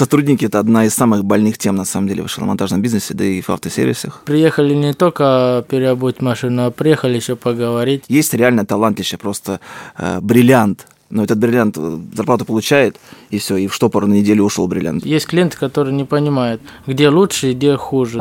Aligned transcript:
Сотрудники– 0.00 0.44
это 0.46 0.58
одна 0.58 0.86
из 0.86 0.94
самых 0.94 1.24
больных 1.24 1.58
тем, 1.58 1.76
на 1.76 1.84
самом 1.84 2.08
деле, 2.08 2.22
в 2.22 2.28
шиномонтажном 2.28 2.80
бизнесе, 2.80 3.12
да 3.12 3.22
и 3.22 3.42
в 3.42 3.50
автосервисах. 3.50 4.22
Приехали 4.24 4.72
не 4.74 4.94
только 4.94 5.62
переобуть 5.68 6.22
машину, 6.22 6.64
а 6.64 6.70
приехали 6.70 7.16
еще 7.16 7.36
поговорить. 7.36 8.04
Есть 8.08 8.32
реально 8.32 8.64
талантище, 8.64 9.18
просто 9.18 9.60
э, 9.98 10.20
бриллиант– 10.22 10.86
но 11.10 11.24
этот 11.24 11.38
бриллиант 11.38 11.76
э, 11.76 11.98
зарплату 12.14 12.44
получает, 12.44 12.96
и 13.30 13.38
все, 13.38 13.56
и 13.56 13.66
в 13.66 13.74
штопор 13.74 14.06
на 14.06 14.14
неделю 14.14 14.44
ушел 14.44 14.66
бриллиант. 14.68 15.04
Есть 15.04 15.26
клиенты, 15.26 15.56
которые 15.56 15.94
не 15.94 16.04
понимают, 16.04 16.62
где 16.86 17.08
лучше 17.08 17.50
и 17.50 17.54
где 17.54 17.76
хуже. 17.76 18.20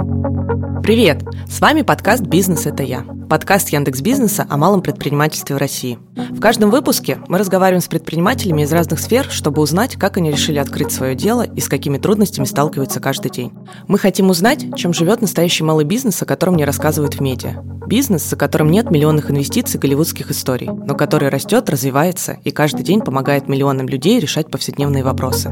Привет! 0.83 1.23
С 1.47 1.61
вами 1.61 1.83
подкаст 1.83 2.23
«Бизнес– 2.23 2.65
это 2.65 2.83
я». 2.83 3.05
Подкаст 3.29 3.69
Яндекс 3.69 4.01
Бизнеса 4.01 4.47
о 4.49 4.57
малом 4.57 4.81
предпринимательстве 4.81 5.55
в 5.55 5.59
России. 5.59 5.99
В 6.15 6.39
каждом 6.39 6.71
выпуске 6.71 7.19
мы 7.27 7.37
разговариваем 7.37 7.81
с 7.81 7.87
предпринимателями 7.87 8.63
из 8.63 8.71
разных 8.71 8.99
сфер, 8.99 9.27
чтобы 9.29 9.61
узнать, 9.61 9.97
как 9.97 10.17
они 10.17 10.31
решили 10.31 10.57
открыть 10.57 10.91
свое 10.91 11.13
дело 11.13 11.43
и 11.43 11.59
с 11.61 11.69
какими 11.69 11.99
трудностями 11.99 12.45
сталкиваются 12.45 12.99
каждый 12.99 13.29
день. 13.29 13.51
Мы 13.87 13.99
хотим 13.99 14.31
узнать, 14.31 14.65
чем 14.75 14.93
живет 14.93 15.21
настоящий 15.21 15.63
малый 15.63 15.85
бизнес, 15.85 16.19
о 16.23 16.25
котором 16.25 16.55
не 16.55 16.65
рассказывают 16.65 17.15
в 17.15 17.19
медиа. 17.19 17.61
Бизнес, 17.85 18.27
за 18.27 18.35
которым 18.35 18.71
нет 18.71 18.89
миллионных 18.89 19.29
инвестиций 19.29 19.79
голливудских 19.79 20.31
историй, 20.31 20.67
но 20.67 20.95
который 20.95 21.29
растет, 21.29 21.69
развивается 21.69 22.37
и 22.43 22.51
каждый 22.51 22.78
день 22.83 23.01
помогает 23.01 23.47
миллионам 23.47 23.87
людей 23.87 24.19
решать 24.19 24.49
повседневные 24.49 25.03
вопросы. 25.03 25.51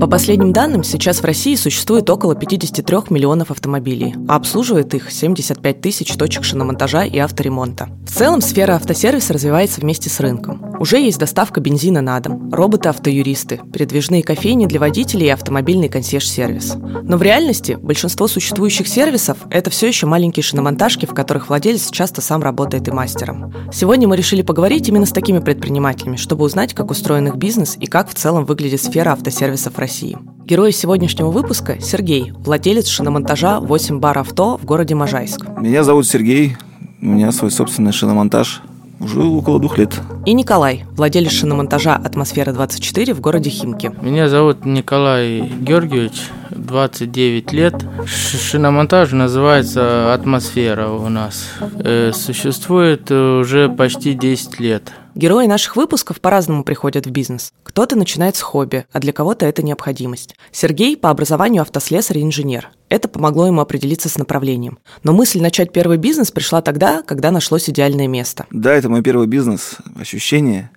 По 0.00 0.06
последним 0.06 0.54
данным, 0.54 0.82
сейчас 0.82 1.20
в 1.20 1.24
России 1.24 1.56
существует 1.56 2.08
около 2.08 2.34
53 2.34 2.96
миллионов 3.10 3.50
автомобилей, 3.50 4.14
а 4.28 4.36
обслуживает 4.36 4.94
их 4.94 5.10
75 5.10 5.80
тысяч 5.82 6.14
точек 6.14 6.42
шиномонтажа 6.42 7.02
и 7.02 7.18
авторемонта. 7.18 7.90
В 8.06 8.10
целом, 8.10 8.40
сфера 8.40 8.76
автосервиса 8.76 9.34
развивается 9.34 9.82
вместе 9.82 10.08
с 10.08 10.18
рынком. 10.20 10.74
Уже 10.80 10.98
есть 10.98 11.18
доставка 11.18 11.60
бензина 11.60 12.00
на 12.00 12.18
дом, 12.20 12.50
роботы-автоюристы, 12.50 13.60
передвижные 13.74 14.22
кофейни 14.22 14.64
для 14.64 14.80
водителей 14.80 15.26
и 15.26 15.30
автомобильный 15.30 15.90
консьерж-сервис. 15.90 16.76
Но 17.02 17.18
в 17.18 17.22
реальности 17.22 17.76
большинство 17.78 18.26
существующих 18.26 18.88
сервисов– 18.88 19.36
это 19.50 19.68
все 19.68 19.88
еще 19.88 20.06
маленькие 20.06 20.42
шиномонтажки, 20.42 21.04
в 21.04 21.12
которых 21.12 21.50
владелец 21.50 21.90
часто 21.90 22.22
сам 22.22 22.42
работает 22.42 22.88
и 22.88 22.90
мастером. 22.90 23.52
Сегодня 23.70 24.08
мы 24.08 24.16
решили 24.16 24.40
поговорить 24.40 24.88
именно 24.88 25.04
с 25.04 25.12
такими 25.12 25.40
предпринимателями, 25.70 26.16
чтобы 26.16 26.44
узнать, 26.44 26.74
как 26.74 26.90
устроен 26.90 27.28
их 27.28 27.36
бизнес 27.36 27.76
и 27.78 27.86
как 27.86 28.08
в 28.08 28.14
целом 28.14 28.44
выглядит 28.44 28.82
сфера 28.82 29.12
автосервисов 29.12 29.78
России. 29.78 30.18
Герой 30.44 30.72
сегодняшнего 30.72 31.30
выпуска– 31.30 31.78
Сергей, 31.80 32.32
владелец 32.38 32.88
шиномонтажа 32.88 33.60
8 33.60 34.00
бар 34.00 34.18
авто 34.18 34.58
в 34.58 34.64
городе 34.64 34.96
Можайск. 34.96 35.46
Меня 35.58 35.84
зовут 35.84 36.08
Сергей, 36.08 36.56
у 37.00 37.06
меня 37.06 37.30
свой 37.30 37.52
собственный 37.52 37.92
шиномонтаж 37.92 38.62
уже 38.98 39.22
около 39.22 39.60
двух 39.60 39.78
лет. 39.78 39.94
И 40.26 40.32
Николай, 40.32 40.84
владелец 40.96 41.30
шиномонтажа 41.32 41.94
«Атмосфера-24» 41.94 43.14
в 43.14 43.20
городе 43.20 43.48
Химки. 43.48 43.92
Меня 44.02 44.28
зовут 44.28 44.66
Николай 44.66 45.40
Георгиевич, 45.40 46.30
29 46.50 47.52
лет. 47.52 47.74
Шиномонтаж 48.06 49.12
называется 49.12 50.12
«Атмосфера» 50.12 50.88
у 50.88 51.08
нас. 51.08 51.48
Э, 51.78 52.10
существует 52.12 53.10
уже 53.10 53.68
почти 53.68 54.14
10 54.14 54.60
лет. 54.60 54.92
Герои 55.20 55.44
наших 55.44 55.76
выпусков 55.76 56.18
по-разному 56.18 56.64
приходят 56.64 57.04
в 57.04 57.10
бизнес. 57.10 57.52
Кто-то 57.62 57.94
начинает 57.94 58.36
с 58.36 58.40
хобби, 58.40 58.86
а 58.90 59.00
для 59.00 59.12
кого-то 59.12 59.44
это 59.44 59.62
необходимость. 59.62 60.34
Сергей 60.50 60.96
по 60.96 61.10
образованию 61.10 61.60
автослесарь 61.60 62.20
и 62.20 62.22
инженер. 62.22 62.70
Это 62.88 63.06
помогло 63.06 63.46
ему 63.46 63.60
определиться 63.60 64.08
с 64.08 64.16
направлением. 64.16 64.78
Но 65.02 65.12
мысль 65.12 65.42
начать 65.42 65.74
первый 65.74 65.98
бизнес 65.98 66.30
пришла 66.30 66.62
тогда, 66.62 67.02
когда 67.02 67.30
нашлось 67.32 67.68
идеальное 67.68 68.08
место. 68.08 68.46
Да, 68.50 68.72
это 68.72 68.88
мой 68.88 69.02
первый 69.02 69.26
бизнес. 69.26 69.76
Ощущение 69.94 70.70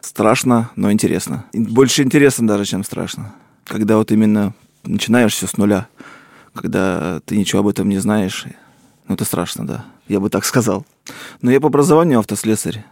страшно, 0.00 0.70
но 0.74 0.90
интересно. 0.90 1.44
Больше 1.52 2.02
интересно 2.02 2.48
даже, 2.48 2.64
чем 2.64 2.82
страшно. 2.82 3.34
Когда 3.66 3.98
вот 3.98 4.10
именно 4.10 4.54
начинаешь 4.84 5.34
все 5.34 5.46
с 5.46 5.58
нуля, 5.58 5.86
когда 6.54 7.20
ты 7.26 7.36
ничего 7.36 7.60
об 7.60 7.68
этом 7.68 7.90
не 7.90 7.98
знаешь, 7.98 8.46
ну 9.06 9.16
это 9.16 9.26
страшно, 9.26 9.66
да. 9.66 9.84
Я 10.08 10.18
бы 10.20 10.30
так 10.30 10.46
сказал. 10.46 10.86
Но 11.42 11.50
я 11.50 11.60
по 11.60 11.66
образованию 11.66 12.20
автослесарь. 12.20 12.82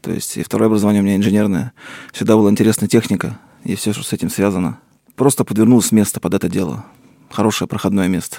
То 0.00 0.12
есть 0.12 0.36
и 0.36 0.42
второе 0.42 0.68
образование 0.68 1.02
у 1.02 1.04
меня 1.04 1.16
инженерное. 1.16 1.72
Всегда 2.12 2.36
была 2.36 2.50
интересная 2.50 2.88
техника 2.88 3.38
и 3.64 3.74
все, 3.74 3.92
что 3.92 4.02
с 4.02 4.12
этим 4.12 4.30
связано. 4.30 4.78
Просто 5.14 5.44
подвернулось 5.44 5.92
место 5.92 6.20
под 6.20 6.34
это 6.34 6.48
дело. 6.48 6.84
Хорошее 7.30 7.68
проходное 7.68 8.08
место. 8.08 8.38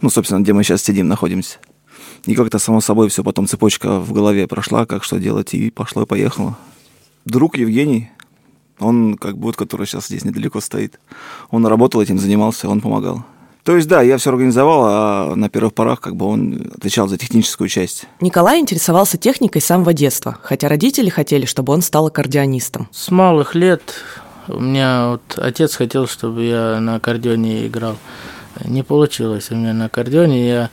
Ну, 0.00 0.10
собственно, 0.10 0.40
где 0.40 0.52
мы 0.52 0.64
сейчас 0.64 0.82
сидим, 0.82 1.08
находимся. 1.08 1.58
И 2.26 2.34
как-то 2.34 2.58
само 2.58 2.80
собой 2.80 3.08
все 3.08 3.22
потом 3.22 3.46
цепочка 3.46 4.00
в 4.00 4.12
голове 4.12 4.46
прошла, 4.46 4.86
как 4.86 5.04
что 5.04 5.18
делать, 5.18 5.54
и 5.54 5.70
пошло 5.70 6.02
и 6.02 6.06
поехало. 6.06 6.56
Друг 7.24 7.56
Евгений, 7.56 8.10
он 8.78 9.16
как 9.16 9.36
вот, 9.36 9.56
который 9.56 9.86
сейчас 9.86 10.06
здесь 10.06 10.24
недалеко 10.24 10.60
стоит, 10.60 10.98
он 11.50 11.66
работал 11.66 12.00
этим, 12.00 12.18
занимался, 12.18 12.68
он 12.68 12.80
помогал. 12.80 13.24
То 13.64 13.76
есть, 13.76 13.88
да, 13.88 14.02
я 14.02 14.18
все 14.18 14.30
организовал, 14.30 14.84
а 14.84 15.34
на 15.34 15.48
первых 15.48 15.72
порах 15.72 16.00
как 16.00 16.16
бы 16.16 16.26
он 16.26 16.70
отвечал 16.76 17.08
за 17.08 17.16
техническую 17.16 17.68
часть. 17.68 18.04
Николай 18.20 18.60
интересовался 18.60 19.16
техникой 19.16 19.62
с 19.62 19.64
самого 19.64 19.94
детства, 19.94 20.38
хотя 20.42 20.68
родители 20.68 21.08
хотели, 21.08 21.46
чтобы 21.46 21.72
он 21.72 21.80
стал 21.80 22.08
аккордеонистом. 22.08 22.88
С 22.92 23.10
малых 23.10 23.54
лет 23.54 23.94
у 24.48 24.60
меня 24.60 25.08
вот 25.12 25.38
отец 25.38 25.76
хотел, 25.76 26.06
чтобы 26.06 26.44
я 26.44 26.78
на 26.78 26.96
аккордеоне 26.96 27.66
играл. 27.66 27.96
Не 28.64 28.82
получилось 28.82 29.50
у 29.50 29.56
меня 29.56 29.72
на 29.72 29.86
аккордеоне. 29.86 30.46
Я 30.46 30.70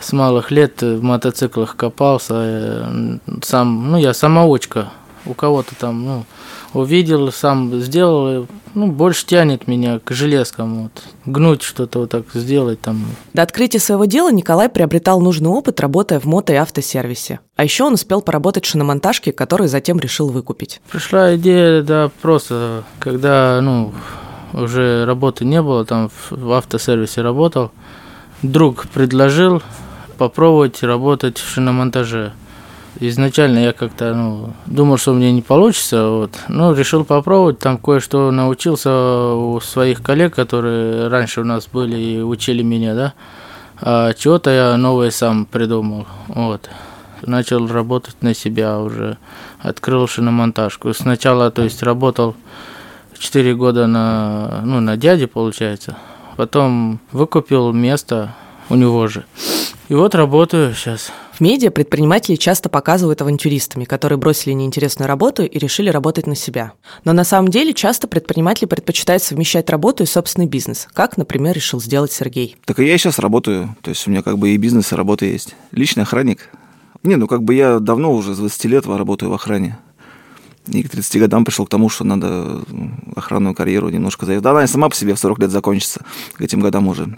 с 0.00 0.12
малых 0.12 0.50
лет 0.50 0.80
в 0.80 1.02
мотоциклах 1.02 1.76
копался. 1.76 2.34
Э, 2.34 3.18
сам, 3.42 3.90
ну, 3.90 3.98
я 3.98 4.14
самоучка. 4.14 4.90
У 5.26 5.34
кого-то 5.34 5.74
там, 5.74 6.04
ну, 6.04 6.24
увидел, 6.74 7.30
сам 7.32 7.80
сделал, 7.80 8.46
ну, 8.74 8.90
больше 8.90 9.26
тянет 9.26 9.68
меня 9.68 9.98
к 9.98 10.12
железкам, 10.12 10.84
вот, 10.84 11.02
гнуть 11.26 11.62
что-то 11.62 12.00
вот 12.00 12.10
так 12.10 12.24
сделать 12.34 12.80
там. 12.80 13.04
До 13.34 13.42
открытия 13.42 13.78
своего 13.78 14.04
дела 14.04 14.32
Николай 14.32 14.68
приобретал 14.68 15.20
нужный 15.20 15.50
опыт, 15.50 15.80
работая 15.80 16.20
в 16.20 16.24
мото- 16.24 16.52
и 16.52 16.56
автосервисе. 16.56 17.40
А 17.56 17.64
еще 17.64 17.84
он 17.84 17.94
успел 17.94 18.22
поработать 18.22 18.64
в 18.64 18.68
шиномонтажке, 18.68 19.32
который 19.32 19.68
затем 19.68 19.98
решил 20.00 20.28
выкупить. 20.28 20.80
Пришла 20.90 21.36
идея, 21.36 21.82
да, 21.82 22.10
просто, 22.20 22.84
когда, 22.98 23.60
ну, 23.62 23.92
уже 24.52 25.04
работы 25.04 25.44
не 25.44 25.62
было, 25.62 25.84
там 25.84 26.10
в 26.30 26.52
автосервисе 26.52 27.22
работал, 27.22 27.70
друг 28.42 28.86
предложил 28.88 29.62
попробовать 30.18 30.82
работать 30.82 31.38
в 31.38 31.48
шиномонтаже. 31.48 32.32
Изначально 33.00 33.58
я 33.58 33.72
как-то 33.72 34.14
ну, 34.14 34.52
думал, 34.66 34.98
что 34.98 35.14
меня 35.14 35.32
не 35.32 35.42
получится, 35.42 36.08
вот. 36.08 36.32
но 36.48 36.72
решил 36.74 37.04
попробовать, 37.04 37.58
там 37.58 37.78
кое-что 37.78 38.30
научился 38.30 39.34
у 39.34 39.60
своих 39.60 40.02
коллег, 40.02 40.34
которые 40.34 41.08
раньше 41.08 41.40
у 41.40 41.44
нас 41.44 41.66
были 41.72 41.96
и 41.96 42.20
учили 42.20 42.62
меня, 42.62 42.94
да, 42.94 43.14
а 43.80 44.12
чего-то 44.12 44.50
я 44.50 44.76
новое 44.76 45.10
сам 45.10 45.46
придумал, 45.46 46.06
вот. 46.28 46.68
Начал 47.22 47.66
работать 47.68 48.20
на 48.20 48.34
себя 48.34 48.80
уже, 48.80 49.16
открыл 49.60 50.08
шиномонтажку. 50.08 50.92
Сначала, 50.92 51.52
то 51.52 51.62
есть, 51.62 51.82
работал 51.84 52.34
4 53.16 53.54
года 53.54 53.86
на, 53.86 54.62
ну, 54.64 54.80
на 54.80 54.96
дяде, 54.96 55.28
получается. 55.28 55.96
Потом 56.36 56.98
выкупил 57.12 57.72
место 57.72 58.34
у 58.68 58.74
него 58.74 59.06
же. 59.06 59.24
И 59.92 59.94
вот 59.94 60.14
работаю 60.14 60.72
сейчас. 60.74 61.12
В 61.34 61.42
медиа 61.42 61.70
предприниматели 61.70 62.36
часто 62.36 62.70
показывают 62.70 63.20
авантюристами, 63.20 63.84
которые 63.84 64.18
бросили 64.18 64.54
неинтересную 64.54 65.06
работу 65.06 65.42
и 65.42 65.58
решили 65.58 65.90
работать 65.90 66.26
на 66.26 66.34
себя. 66.34 66.72
Но 67.04 67.12
на 67.12 67.24
самом 67.24 67.50
деле 67.50 67.74
часто 67.74 68.08
предприниматели 68.08 68.64
предпочитают 68.64 69.22
совмещать 69.22 69.68
работу 69.68 70.02
и 70.02 70.06
собственный 70.06 70.46
бизнес, 70.46 70.88
как, 70.94 71.18
например, 71.18 71.54
решил 71.54 71.78
сделать 71.78 72.10
Сергей. 72.10 72.56
Так 72.64 72.78
и 72.78 72.86
я 72.86 72.96
сейчас 72.96 73.18
работаю, 73.18 73.76
то 73.82 73.90
есть 73.90 74.08
у 74.08 74.10
меня 74.10 74.22
как 74.22 74.38
бы 74.38 74.48
и 74.48 74.56
бизнес, 74.56 74.92
и 74.92 74.96
работа 74.96 75.26
есть. 75.26 75.54
Личный 75.72 76.04
охранник. 76.04 76.48
Не, 77.02 77.16
ну 77.16 77.26
как 77.26 77.42
бы 77.42 77.52
я 77.52 77.78
давно 77.78 78.14
уже 78.14 78.34
с 78.34 78.38
20 78.38 78.64
лет 78.64 78.86
работаю 78.86 79.28
в 79.28 79.34
охране. 79.34 79.78
И 80.68 80.82
к 80.84 80.88
30 80.88 81.20
годам 81.20 81.44
пришел 81.44 81.66
к 81.66 81.68
тому, 81.68 81.90
что 81.90 82.04
надо 82.04 82.62
охранную 83.14 83.54
карьеру 83.54 83.90
немножко 83.90 84.24
заехать. 84.24 84.42
Да, 84.42 84.52
она 84.52 84.66
сама 84.66 84.88
по 84.88 84.96
себе 84.96 85.14
в 85.14 85.18
40 85.18 85.40
лет 85.40 85.50
закончится, 85.50 86.00
к 86.32 86.40
этим 86.40 86.60
годам 86.60 86.88
уже 86.88 87.14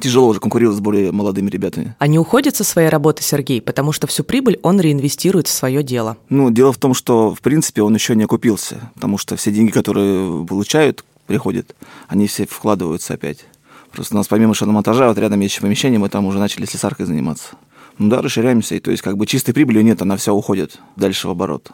тяжело 0.00 0.28
уже 0.28 0.40
конкурировать 0.40 0.78
с 0.78 0.80
более 0.80 1.12
молодыми 1.12 1.50
ребятами. 1.50 1.94
А 1.98 2.06
не 2.06 2.18
уходит 2.18 2.56
со 2.56 2.64
своей 2.64 2.88
работы 2.88 3.22
Сергей, 3.22 3.60
потому 3.60 3.92
что 3.92 4.06
всю 4.06 4.24
прибыль 4.24 4.58
он 4.62 4.80
реинвестирует 4.80 5.46
в 5.46 5.52
свое 5.52 5.82
дело? 5.82 6.16
Ну, 6.28 6.50
дело 6.50 6.72
в 6.72 6.78
том, 6.78 6.94
что, 6.94 7.34
в 7.34 7.40
принципе, 7.40 7.82
он 7.82 7.94
еще 7.94 8.14
не 8.14 8.24
окупился, 8.24 8.90
потому 8.94 9.18
что 9.18 9.36
все 9.36 9.50
деньги, 9.50 9.70
которые 9.70 10.44
получают, 10.46 11.04
приходят, 11.26 11.74
они 12.08 12.26
все 12.26 12.46
вкладываются 12.46 13.14
опять. 13.14 13.44
Просто 13.92 14.14
у 14.14 14.18
нас 14.18 14.28
помимо 14.28 14.54
шиномонтажа, 14.54 15.08
вот 15.08 15.18
рядом 15.18 15.40
есть 15.40 15.54
еще 15.54 15.62
помещение, 15.62 15.98
мы 15.98 16.08
там 16.08 16.26
уже 16.26 16.38
начали 16.38 16.66
слесаркой 16.66 17.06
заниматься. 17.06 17.56
Ну 17.98 18.10
да, 18.10 18.20
расширяемся, 18.20 18.74
и 18.74 18.80
то 18.80 18.90
есть 18.90 19.02
как 19.02 19.16
бы 19.16 19.26
чистой 19.26 19.52
прибыли 19.52 19.80
нет, 19.82 20.02
она 20.02 20.16
вся 20.16 20.32
уходит 20.32 20.78
дальше 20.96 21.28
в 21.28 21.30
оборот. 21.30 21.70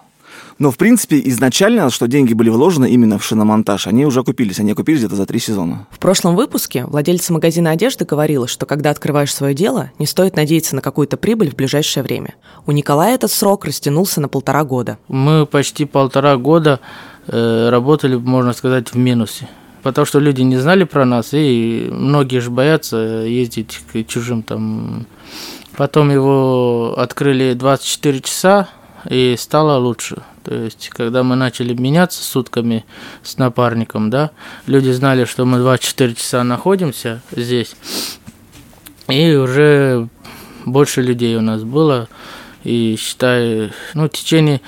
Но, 0.59 0.71
в 0.71 0.77
принципе, 0.77 1.21
изначально, 1.25 1.91
что 1.91 2.07
деньги 2.07 2.35
были 2.35 2.51
вложены 2.51 2.91
именно 2.91 3.19
в 3.19 3.25
шиномонтаж, 3.25 3.87
они 3.87 4.07
уже 4.07 4.21
окупились. 4.21 4.61
Они 4.61 4.73
окупились 4.73 5.01
где-то 5.01 5.17
за 5.17 5.27
три 5.27 5.39
сезона. 5.39 5.87
В 5.91 5.99
прошлом 5.99 6.37
выпуске 6.37 6.85
владельца 6.85 7.33
магазина 7.33 7.71
одежды 7.71 8.05
говорила, 8.05 8.47
что 8.47 8.67
когда 8.67 8.91
открываешь 8.91 9.35
свое 9.35 9.55
дело, 9.55 9.91
не 9.99 10.07
стоит 10.07 10.37
надеяться 10.37 10.77
на 10.77 10.83
какую-то 10.83 11.17
прибыль 11.17 11.51
в 11.51 11.57
ближайшее 11.57 12.03
время. 12.03 12.35
У 12.67 12.73
Николая 12.73 13.15
этот 13.15 13.31
срок 13.31 13.65
растянулся 13.65 14.21
на 14.21 14.29
полтора 14.29 14.65
года. 14.65 14.99
Мы 15.09 15.47
почти 15.47 15.85
полтора 15.85 16.37
года 16.37 16.81
э, 17.27 17.69
работали, 17.71 18.17
можно 18.17 18.53
сказать, 18.53 18.93
в 18.93 18.97
минусе. 18.97 19.49
потому 19.83 20.05
что 20.05 20.19
люди 20.21 20.43
не 20.43 20.57
знали 20.57 20.85
про 20.85 21.05
нас, 21.05 21.31
и 21.33 21.89
многие 21.91 22.41
же 22.41 22.51
боятся 22.51 22.97
ездить 22.97 23.81
к 23.93 24.05
чужим 24.05 24.43
там. 24.43 25.07
Потом 25.77 26.11
его 26.11 26.95
открыли 26.97 27.55
24 27.55 28.21
часа, 28.21 28.69
и 29.09 29.35
стало 29.39 29.79
лучше. 29.79 30.23
То 30.44 30.55
есть, 30.55 30.89
когда 30.91 31.23
мы 31.23 31.37
начали 31.37 31.75
меняться 31.75 32.23
сутками 32.23 32.85
с 33.23 33.39
напарником, 33.39 34.11
да, 34.11 34.31
люди 34.67 34.91
знали, 34.91 35.25
что 35.25 35.44
мы 35.44 35.59
24 35.59 36.15
часа 36.15 36.43
находимся 36.44 37.23
здесь, 37.35 37.77
и 39.09 39.35
уже 39.35 40.09
больше 40.65 41.03
людей 41.03 41.37
у 41.37 41.41
нас 41.41 41.62
было, 41.62 42.09
и 42.65 42.97
считай, 42.99 43.73
ну, 43.94 44.06
в 44.06 44.11
течение 44.11 44.61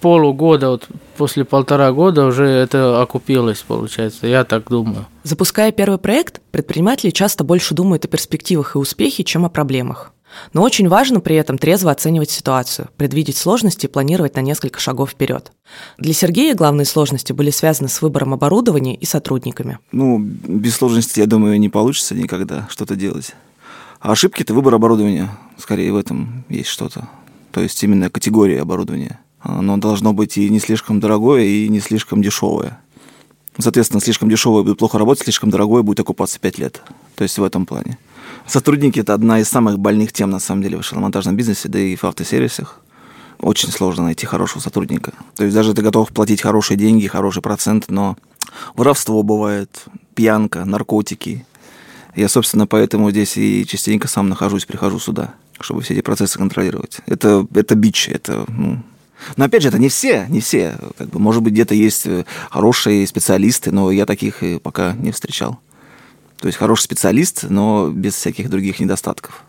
полугода, 0.00 0.70
вот 0.70 0.88
после 1.16 1.44
полтора 1.44 1.92
года 1.92 2.24
уже 2.24 2.46
это 2.46 3.02
окупилось, 3.02 3.64
получается, 3.66 4.26
я 4.26 4.44
так 4.44 4.68
думаю. 4.68 5.06
Запуская 5.24 5.72
первый 5.72 5.98
проект, 5.98 6.40
предприниматели 6.50 7.10
часто 7.10 7.44
больше 7.44 7.74
думают 7.74 8.04
о 8.04 8.08
перспективах 8.08 8.76
и 8.76 8.78
успехе, 8.78 9.24
чем 9.24 9.44
о 9.44 9.48
проблемах. 9.48 10.12
Но 10.52 10.62
очень 10.62 10.88
важно 10.88 11.20
при 11.20 11.36
этом 11.36 11.58
трезво 11.58 11.90
оценивать 11.90 12.30
ситуацию, 12.30 12.88
предвидеть 12.96 13.36
сложности 13.36 13.86
и 13.86 13.88
планировать 13.88 14.36
на 14.36 14.40
несколько 14.40 14.80
шагов 14.80 15.10
вперед. 15.10 15.52
Для 15.98 16.12
Сергея 16.12 16.54
главные 16.54 16.84
сложности 16.84 17.32
были 17.32 17.50
связаны 17.50 17.88
с 17.88 18.02
выбором 18.02 18.34
оборудования 18.34 18.94
и 18.94 19.04
сотрудниками. 19.04 19.78
Ну, 19.92 20.18
без 20.18 20.76
сложности, 20.76 21.20
я 21.20 21.26
думаю, 21.26 21.58
не 21.58 21.68
получится 21.68 22.14
никогда 22.14 22.66
что-то 22.70 22.96
делать. 22.96 23.34
А 24.00 24.12
ошибки– 24.12 24.42
это 24.44 24.54
выбор 24.54 24.74
оборудования. 24.74 25.30
Скорее 25.56 25.92
в 25.92 25.96
этом 25.96 26.44
есть 26.48 26.68
что-то. 26.68 27.08
То 27.50 27.60
есть 27.60 27.82
именно 27.82 28.10
категория 28.10 28.62
оборудования. 28.62 29.20
Оно 29.40 29.76
должно 29.76 30.12
быть 30.12 30.36
и 30.36 30.48
не 30.48 30.60
слишком 30.60 31.00
дорогое, 31.00 31.44
и 31.44 31.68
не 31.68 31.80
слишком 31.80 32.22
дешевое. 32.22 32.78
Соответственно, 33.58 34.00
слишком 34.00 34.28
дешевое 34.28 34.62
будет 34.62 34.78
плохо 34.78 34.98
работать, 34.98 35.24
слишком 35.24 35.50
дорогое 35.50 35.82
будет 35.82 36.00
окупаться 36.00 36.38
5 36.38 36.58
лет. 36.58 36.82
То 37.16 37.24
есть 37.24 37.38
в 37.38 37.42
этом 37.42 37.66
плане. 37.66 37.98
Сотрудники– 38.46 39.00
это 39.00 39.14
одна 39.14 39.40
из 39.40 39.48
самых 39.48 39.78
больных 39.78 40.12
тем, 40.12 40.30
на 40.30 40.38
самом 40.38 40.62
деле, 40.62 40.78
в 40.78 40.84
шиномонтажном 40.84 41.36
бизнесе, 41.36 41.68
да 41.68 41.78
и 41.78 41.96
в 41.96 42.04
автосервисах. 42.04 42.80
Очень 43.40 43.70
сложно 43.70 44.04
найти 44.04 44.26
хорошего 44.26 44.60
сотрудника. 44.60 45.12
То 45.36 45.44
есть 45.44 45.54
даже 45.54 45.74
ты 45.74 45.82
готов 45.82 46.08
платить 46.10 46.42
хорошие 46.42 46.76
деньги, 46.76 47.06
хороший 47.06 47.42
процент, 47.42 47.84
но 47.88 48.16
воровство 48.74 49.22
бывает, 49.22 49.84
пьянка, 50.14 50.64
наркотики. 50.64 51.46
Я, 52.16 52.28
собственно, 52.28 52.66
поэтому 52.66 53.10
здесь 53.10 53.36
и 53.36 53.64
частенько 53.66 54.08
сам 54.08 54.28
нахожусь, 54.28 54.64
прихожу 54.64 54.98
сюда, 54.98 55.34
чтобы 55.60 55.82
все 55.82 55.94
эти 55.94 56.00
процессы 56.00 56.38
контролировать. 56.38 56.98
Это, 57.06 57.46
это 57.54 57.74
бич, 57.76 58.08
это, 58.08 58.44
ну, 58.48 58.82
но 59.36 59.44
опять 59.44 59.62
же, 59.62 59.68
это 59.68 59.78
не 59.78 59.88
все, 59.88 60.26
не 60.28 60.40
все. 60.40 60.76
Как 60.96 61.08
бы, 61.08 61.18
может 61.18 61.42
быть, 61.42 61.52
где-то 61.52 61.74
есть 61.74 62.06
э, 62.06 62.24
хорошие 62.50 63.06
специалисты, 63.06 63.70
но 63.72 63.90
я 63.90 64.06
таких 64.06 64.42
пока 64.62 64.92
не 64.92 65.12
встречал. 65.12 65.58
То 66.40 66.46
есть 66.46 66.58
хороший 66.58 66.82
специалист, 66.82 67.44
но 67.48 67.90
без 67.90 68.14
всяких 68.14 68.48
других 68.48 68.80
недостатков. 68.80 69.42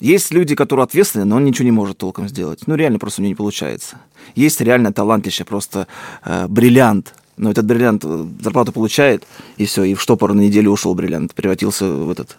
Есть 0.00 0.32
люди, 0.32 0.54
которые 0.54 0.84
ответственны, 0.84 1.24
но 1.24 1.36
он 1.36 1.44
ничего 1.44 1.64
не 1.64 1.70
может 1.70 1.98
толком 1.98 2.28
сделать. 2.28 2.66
Ну, 2.66 2.74
реально 2.74 2.98
просто 2.98 3.20
у 3.20 3.24
него 3.24 3.30
не 3.30 3.36
получается. 3.36 3.96
Есть 4.34 4.60
реально 4.60 4.92
талантище, 4.92 5.44
просто 5.44 5.86
э, 6.24 6.46
бриллиант. 6.48 7.14
Но 7.36 7.50
этот 7.50 7.64
бриллиант 7.66 8.04
э, 8.04 8.26
зарплату 8.40 8.72
получает, 8.72 9.26
и 9.56 9.66
все, 9.66 9.84
и 9.84 9.94
в 9.94 10.00
штопор 10.00 10.34
на 10.34 10.40
неделю 10.40 10.72
ушел 10.72 10.94
бриллиант, 10.94 11.34
превратился 11.34 11.86
в 11.86 12.10
этот 12.10 12.36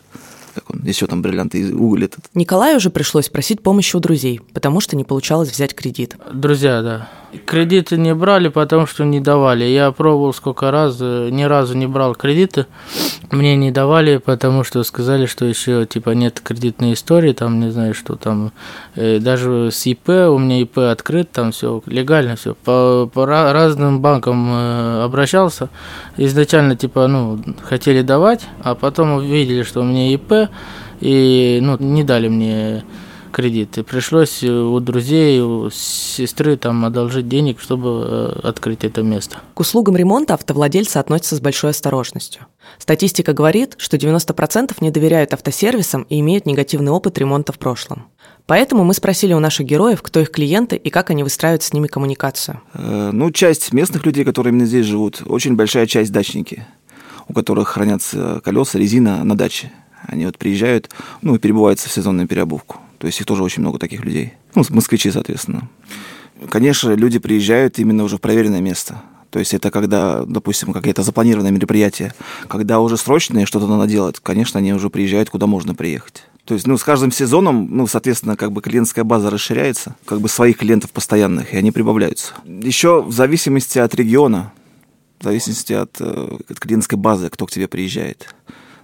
как 0.65 0.75
он, 0.75 0.85
еще 0.85 1.07
там 1.07 1.21
бриллианты, 1.21 1.73
уголь 1.73 2.06
этот. 2.06 2.25
Николаю 2.33 2.77
уже 2.77 2.89
пришлось 2.89 3.29
просить 3.29 3.62
помощи 3.62 3.95
у 3.95 4.00
друзей, 4.00 4.41
потому 4.53 4.79
что 4.79 4.95
не 4.95 5.03
получалось 5.03 5.51
взять 5.51 5.73
кредит. 5.75 6.15
Друзья, 6.31 6.81
да. 6.81 7.09
Кредиты 7.45 7.97
не 7.97 8.13
брали, 8.15 8.47
потому 8.47 8.88
что 8.88 9.03
не 9.03 9.19
давали. 9.19 9.65
Я 9.65 9.91
пробовал 9.91 10.33
сколько 10.33 10.71
раз, 10.71 10.97
э, 11.01 11.29
ни 11.31 11.44
разу 11.44 11.75
не 11.75 11.85
брал 11.85 12.15
кредиты. 12.15 12.65
Мне 13.29 13.57
не 13.57 13.71
давали, 13.71 14.17
потому 14.17 14.63
что 14.63 14.83
сказали, 14.83 15.25
что 15.25 15.44
еще 15.44 15.85
типа 15.85 16.12
нет 16.12 16.39
кредитной 16.39 16.94
истории, 16.94 17.33
там 17.33 17.59
не 17.59 17.71
знаю, 17.71 17.94
что 17.94 18.15
там. 18.15 18.53
Э, 18.95 19.19
даже 19.19 19.69
с 19.71 19.85
ИП, 19.85 20.07
у 20.07 20.38
меня 20.38 20.62
ИП 20.62 20.77
открыт, 20.77 21.31
там 21.31 21.51
все 21.51 21.83
легально, 21.88 22.38
все. 22.38 22.56
По, 22.56 23.09
по 23.13 23.25
разным 23.25 24.00
банкам 24.00 24.47
э, 24.50 25.03
обращался. 25.03 25.69
Изначально 26.15 26.77
типа, 26.77 27.07
ну, 27.07 27.39
хотели 27.63 28.01
давать, 28.01 28.47
а 28.63 28.75
потом 28.75 29.13
увидели, 29.13 29.63
что 29.63 29.81
у 29.81 29.83
меня 29.83 30.13
ИП, 30.13 30.50
и 31.01 31.59
ну, 31.62 31.77
не 31.79 32.03
дали 32.03 32.27
мне 32.27 32.83
кредит. 33.35 33.77
И 33.77 33.83
пришлось 33.83 34.41
э, 34.44 34.50
у 34.50 34.79
друзей, 34.79 35.41
у 35.41 35.69
сестры 35.69 36.56
там 36.56 36.85
одолжить 36.85 37.27
денег, 37.27 37.59
чтобы 37.59 38.06
э, 38.07 38.47
открыть 38.47 38.85
это 38.85 39.03
место. 39.03 39.39
К 39.53 39.59
услугам 39.59 39.97
ремонта 39.97 40.35
автовладельцы 40.35 40.97
относятся 40.97 41.35
с 41.35 41.41
большой 41.41 41.71
осторожностью. 41.71 42.44
Статистика 42.77 43.33
говорит, 43.33 43.75
что 43.77 43.97
90% 43.97 44.73
не 44.79 44.89
доверяют 44.89 45.33
автосервисам 45.33 46.03
и 46.03 46.21
имеют 46.21 46.45
негативный 46.45 46.94
опыт 46.94 47.17
ремонта 47.17 47.51
в 47.51 47.59
прошлом. 47.59 48.06
Поэтому 48.47 48.85
мы 48.85 48.94
спросили 48.94 49.33
у 49.33 49.39
наших 49.39 49.65
героев, 49.65 50.01
кто 50.01 50.21
их 50.21 50.31
клиенты 50.31 50.77
и 50.77 50.89
как 50.89 51.09
они 51.09 51.23
выстраивают 51.23 51.63
с 51.63 51.73
ними 51.73 51.88
коммуникацию. 51.88 52.62
Э, 52.73 53.09
ну, 53.12 53.31
часть 53.31 53.73
местных 53.73 54.06
людей, 54.06 54.23
которые 54.23 54.53
именно 54.53 54.65
здесь 54.65 54.85
живут, 54.85 55.21
очень 55.25 55.57
большая 55.57 55.88
часть 55.88 56.13
дачники, 56.13 56.65
у 57.27 57.33
которых 57.33 57.67
хранятся 57.67 58.39
колеса, 58.45 58.79
резина 58.79 59.25
на 59.25 59.35
даче. 59.35 59.73
Они 60.07 60.25
вот 60.25 60.38
приезжают, 60.38 60.90
ну, 61.22 61.36
и 61.36 61.40
перебываются 61.40 61.90
в 61.90 61.92
сезонную 61.92 62.28
переобувку. 62.28 62.78
То 62.98 63.07
есть 63.07 63.19
их 63.19 63.25
тоже 63.25 63.44
очень 63.44 63.62
много 63.62 63.80
таких 63.80 64.04
людей. 64.04 64.34
Ну, 64.56 64.63
москвичи, 64.69 65.12
соответственно. 65.12 65.69
Конечно, 66.50 66.92
люди 66.92 67.19
приезжают 67.19 67.80
именно 67.80 68.04
уже 68.04 68.18
в 68.18 68.22
проверенное 68.22 68.62
место. 68.62 69.02
То 69.30 69.40
есть 69.40 69.54
это 69.54 69.69
когда, 69.69 70.24
допустим, 70.24 70.72
какое-то 70.72 71.04
запланированное 71.04 71.52
мероприятие, 71.52 72.13
когда 72.48 72.80
уже 72.80 72.96
срочное 72.96 73.46
что-то 73.46 73.68
надо 73.68 73.86
делать, 73.86 74.19
конечно, 74.22 74.60
они 74.60 74.74
уже 74.74 74.90
приезжают, 74.90 75.30
куда 75.30 75.46
можно 75.46 75.75
приехать. 75.75 76.24
То 76.46 76.54
есть, 76.54 76.68
ну, 76.68 76.78
с 76.78 76.84
каждым 76.84 77.12
сезоном, 77.12 77.68
ну, 77.69 77.88
соответственно, 77.88 78.38
как 78.38 78.51
бы 78.51 78.62
клиентская 78.62 79.04
база 79.04 79.30
расширяется, 79.30 79.96
как 80.06 80.22
бы 80.22 80.30
своих 80.30 80.58
клиентов 80.58 80.92
постоянных, 80.92 81.54
и 81.54 81.58
они 81.58 81.72
прибавляются. 81.72 82.34
Еще 82.46 83.01
в 83.01 83.12
зависимости 83.12 83.80
от 83.80 83.96
региона, 83.96 84.54
в 85.19 85.24
зависимости 85.24 85.74
от, 85.74 86.00
э, 86.00 86.38
от 86.48 86.60
клиентской 86.60 86.98
базы, 86.98 87.30
кто 87.30 87.48
к 87.48 87.51
тебе 87.51 87.68
приезжает. 87.68 88.34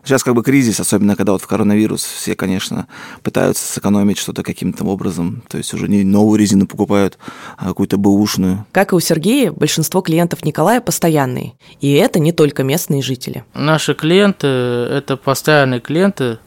Сейчас 0.03 0.23
как 0.23 0.33
бы 0.33 0.43
кризис, 0.43 0.79
особенно 0.79 1.15
когда 1.15 1.33
вот 1.33 1.41
в 1.41 1.47
коронавирус, 1.47 2.03
все, 2.03 2.35
конечно, 2.35 2.87
пытаются 3.23 3.65
сэкономить 3.71 4.17
что-то 4.17 4.43
каким-то 4.43 4.83
образом. 4.85 5.43
То 5.47 5.57
есть 5.57 5.73
уже 5.73 5.87
не 5.87 6.03
новую 6.03 6.39
резину 6.39 6.67
покупают, 6.67 7.17
а 7.57 7.67
какую-то 7.67 7.97
бэушную. 7.97 8.65
Как 8.71 8.93
и 8.93 8.95
у 8.95 8.99
Сергея, 8.99 9.51
большинство 9.51 10.01
клиентов 10.01 10.43
Николая 10.43 10.81
постоянные. 10.81 11.53
И 11.79 11.93
это 11.93 12.19
не 12.19 12.31
только 12.31 12.63
местные 12.63 13.01
жители. 13.01 13.43
Наши 13.53 13.93
клиенты– 13.93 14.47
это 14.47 15.17
постоянные 15.17 15.79
клиенты, 15.79 16.39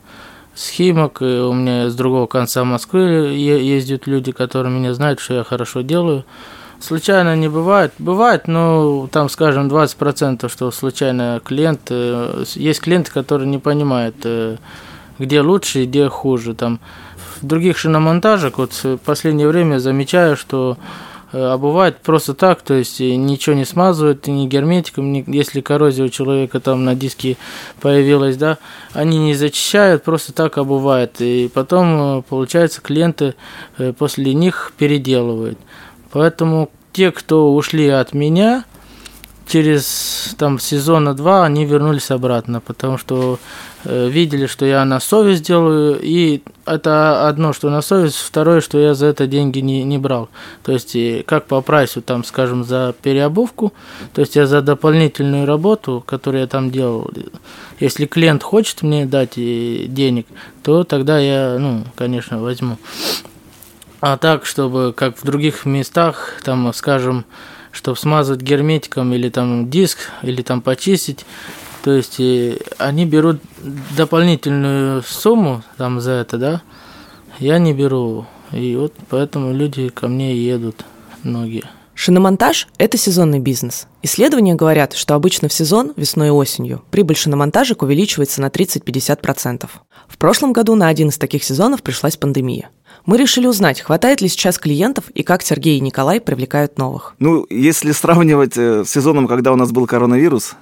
с 0.54 0.70
Химок, 0.70 1.20
у 1.20 1.52
меня 1.52 1.90
с 1.90 1.96
другого 1.96 2.26
конца 2.26 2.62
Москвы 2.64 3.00
ездят 3.00 4.06
люди, 4.06 4.30
которые 4.30 4.72
меня 4.72 4.94
знают, 4.94 5.18
что 5.18 5.34
я 5.34 5.42
хорошо 5.42 5.80
делаю. 5.80 6.24
Случайно 6.86 7.34
не 7.34 7.48
бывает. 7.48 7.94
Бывает, 7.98 8.46
но 8.46 9.08
там, 9.10 9.30
скажем, 9.30 9.68
20%, 9.68 10.50
что 10.50 10.70
случайно 10.70 11.40
клиент... 11.42 11.80
Э, 11.88 12.44
есть 12.56 12.82
клиенты, 12.82 13.10
которые 13.10 13.48
не 13.48 13.56
понимают, 13.56 14.16
э, 14.24 14.58
где 15.18 15.40
лучше 15.40 15.84
и 15.84 15.86
где 15.86 16.10
хуже. 16.10 16.52
Там 16.54 16.80
в 17.40 17.46
других 17.46 17.78
шиномонтажах, 17.78 18.58
вот 18.58 18.72
в 18.74 18.98
последнее 18.98 19.48
время 19.48 19.78
замечаю, 19.78 20.36
что 20.36 20.76
э, 21.32 21.38
а 21.38 21.56
бывает 21.56 22.00
просто 22.02 22.34
так, 22.34 22.60
то 22.60 22.74
есть 22.74 23.00
ничего 23.00 23.56
не 23.56 23.64
смазывают, 23.64 24.26
ни 24.26 24.46
герметиком, 24.46 25.10
ни, 25.10 25.24
если 25.26 25.62
коррозия 25.62 26.04
у 26.04 26.10
человека 26.10 26.60
там 26.60 26.84
на 26.84 26.94
диске 26.94 27.38
появилась, 27.80 28.36
да, 28.36 28.58
они 28.92 29.16
не 29.16 29.32
зачищают, 29.32 30.04
просто 30.04 30.34
так 30.34 30.58
обувает. 30.58 31.22
И 31.22 31.50
потом, 31.54 32.22
получается, 32.28 32.82
клиенты 32.82 33.36
после 33.96 34.34
них 34.34 34.74
переделывают. 34.76 35.58
Поэтому 36.14 36.70
те, 36.92 37.10
кто 37.10 37.52
ушли 37.52 37.88
от 37.88 38.14
меня, 38.14 38.64
через 39.48 40.32
там 40.38 40.60
сезона 40.60 41.12
два 41.12 41.44
они 41.44 41.64
вернулись 41.64 42.12
обратно, 42.12 42.60
потому 42.60 42.98
что 42.98 43.40
э, 43.84 44.08
видели, 44.08 44.46
что 44.46 44.64
я 44.64 44.84
на 44.84 45.00
совесть 45.00 45.44
делаю, 45.44 45.98
и 46.00 46.40
это 46.66 47.26
одно, 47.26 47.52
что 47.52 47.68
на 47.68 47.82
совесть, 47.82 48.18
второе, 48.18 48.60
что 48.60 48.78
я 48.78 48.94
за 48.94 49.06
это 49.06 49.26
деньги 49.26 49.58
не, 49.58 49.82
не 49.82 49.98
брал. 49.98 50.28
То 50.62 50.70
есть, 50.70 50.96
как 51.26 51.46
по 51.46 51.60
прайсу, 51.62 52.00
там, 52.00 52.22
скажем, 52.22 52.62
за 52.62 52.94
переобувку, 53.02 53.72
то 54.14 54.20
есть 54.20 54.36
я 54.36 54.46
за 54.46 54.62
дополнительную 54.62 55.46
работу, 55.46 56.00
которую 56.06 56.42
я 56.42 56.46
там 56.46 56.70
делал, 56.70 57.10
если 57.80 58.06
клиент 58.06 58.44
хочет 58.44 58.82
мне 58.82 59.04
дать 59.04 59.36
э, 59.36 59.86
денег, 59.88 60.28
то 60.62 60.84
тогда 60.84 61.18
я, 61.18 61.56
ну, 61.58 61.82
конечно, 61.96 62.40
возьму. 62.40 62.78
А 64.06 64.18
так, 64.18 64.44
чтобы 64.44 64.92
как 64.94 65.16
в 65.16 65.24
других 65.24 65.64
местах, 65.64 66.38
там, 66.44 66.70
скажем, 66.74 67.24
чтобы 67.72 67.96
смазать 67.96 68.42
герметиком 68.42 69.14
или 69.14 69.30
там 69.30 69.70
диск, 69.70 70.10
или 70.20 70.42
там 70.42 70.60
почистить, 70.60 71.24
то 71.82 71.90
есть 71.90 72.20
они 72.76 73.06
берут 73.06 73.40
дополнительную 73.96 75.02
сумму 75.04 75.62
там 75.78 76.02
за 76.02 76.10
это, 76.10 76.36
да, 76.36 76.62
я 77.38 77.58
не 77.58 77.72
беру. 77.72 78.26
И 78.52 78.76
вот 78.76 78.92
поэтому 79.08 79.54
люди 79.54 79.88
ко 79.88 80.06
мне 80.06 80.36
едут 80.36 80.84
многие. 81.22 81.64
Шиномонтаж– 81.94 82.68
это 82.76 82.98
сезонный 82.98 83.38
бизнес. 83.38 83.86
Исследования 84.02 84.54
говорят, 84.54 84.92
что 84.92 85.14
обычно 85.14 85.48
в 85.48 85.52
сезон, 85.54 85.94
весной 85.96 86.26
и 86.26 86.30
осенью, 86.30 86.84
прибыль 86.90 87.16
шиномонтажек 87.16 87.80
увеличивается 87.80 88.42
на 88.42 88.48
30-50%. 88.48 89.66
В 90.08 90.18
прошлом 90.18 90.52
году 90.52 90.74
на 90.74 90.88
один 90.88 91.08
из 91.08 91.16
таких 91.16 91.42
сезонов 91.42 91.82
пришлась 91.82 92.18
пандемия. 92.18 92.68
Мы 93.06 93.18
решили 93.18 93.46
узнать, 93.46 93.82
хватает 93.82 94.22
ли 94.22 94.28
сейчас 94.28 94.58
клиентов 94.58 95.10
и 95.10 95.22
как 95.22 95.42
Сергей 95.42 95.76
и 95.76 95.80
Николай 95.80 96.20
привлекают 96.20 96.78
новых. 96.78 97.14
Ну, 97.18 97.46
если 97.50 97.92
сравнивать 97.92 98.56
э, 98.56 98.84
с 98.84 98.90
сезоном, 98.90 99.26
когда 99.26 99.52
у 99.52 99.56
нас 99.56 99.72
был 99.72 99.86
коронавирус 99.86 100.54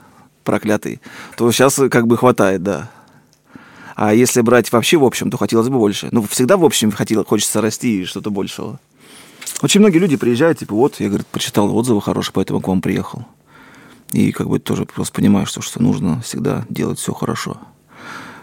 проклятый, 0.42 1.00
то 1.36 1.50
сейчас 1.52 1.80
как 1.88 2.08
бы 2.08 2.16
хватает, 2.16 2.64
да. 2.64 2.90
А 3.94 4.12
если 4.12 4.40
брать 4.40 4.72
вообще 4.72 4.96
в 4.96 5.04
общем, 5.04 5.30
то 5.30 5.36
хотелось 5.36 5.68
бы 5.68 5.78
больше. 5.78 6.08
Ну, 6.10 6.22
всегда 6.22 6.56
в 6.56 6.64
общем 6.64 6.90
хотел, 6.90 7.24
хочется 7.24 7.60
расти 7.60 8.02
и 8.02 8.04
что-то 8.04 8.30
большего. 8.30 8.80
Очень 9.60 9.80
многие 9.80 9.98
люди 9.98 10.16
приезжают, 10.16 10.58
типа, 10.58 10.74
вот, 10.74 10.98
я, 10.98 11.08
говорит, 11.08 11.28
прочитал 11.28 11.72
отзывы 11.76 12.02
хорошие, 12.02 12.32
поэтому 12.32 12.60
к 12.60 12.66
вам 12.66 12.80
приехал. 12.80 13.24
И 14.10 14.32
как 14.32 14.48
бы 14.48 14.58
тоже 14.58 14.84
просто 14.84 15.14
понимаю, 15.14 15.46
что, 15.46 15.60
что 15.60 15.80
нужно 15.80 16.20
всегда 16.22 16.66
делать 16.68 16.98
все 16.98 17.12
хорошо. 17.12 17.58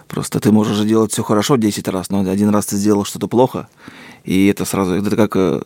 Просто 0.10 0.40
ты 0.40 0.52
можешь 0.52 0.76
же 0.76 0.86
делать 0.86 1.12
все 1.12 1.24
хорошо 1.24 1.56
10 1.56 1.88
раз, 1.88 2.10
но 2.10 2.22
один 2.22 2.50
раз 2.50 2.66
ты 2.66 2.76
сделал 2.78 3.06
что-то 3.06 3.28
плохо, 3.28 3.70
и 4.24 4.48
это 4.48 4.66
сразу, 4.66 4.96
это 4.96 5.16
как 5.16 5.36
э, 5.36 5.62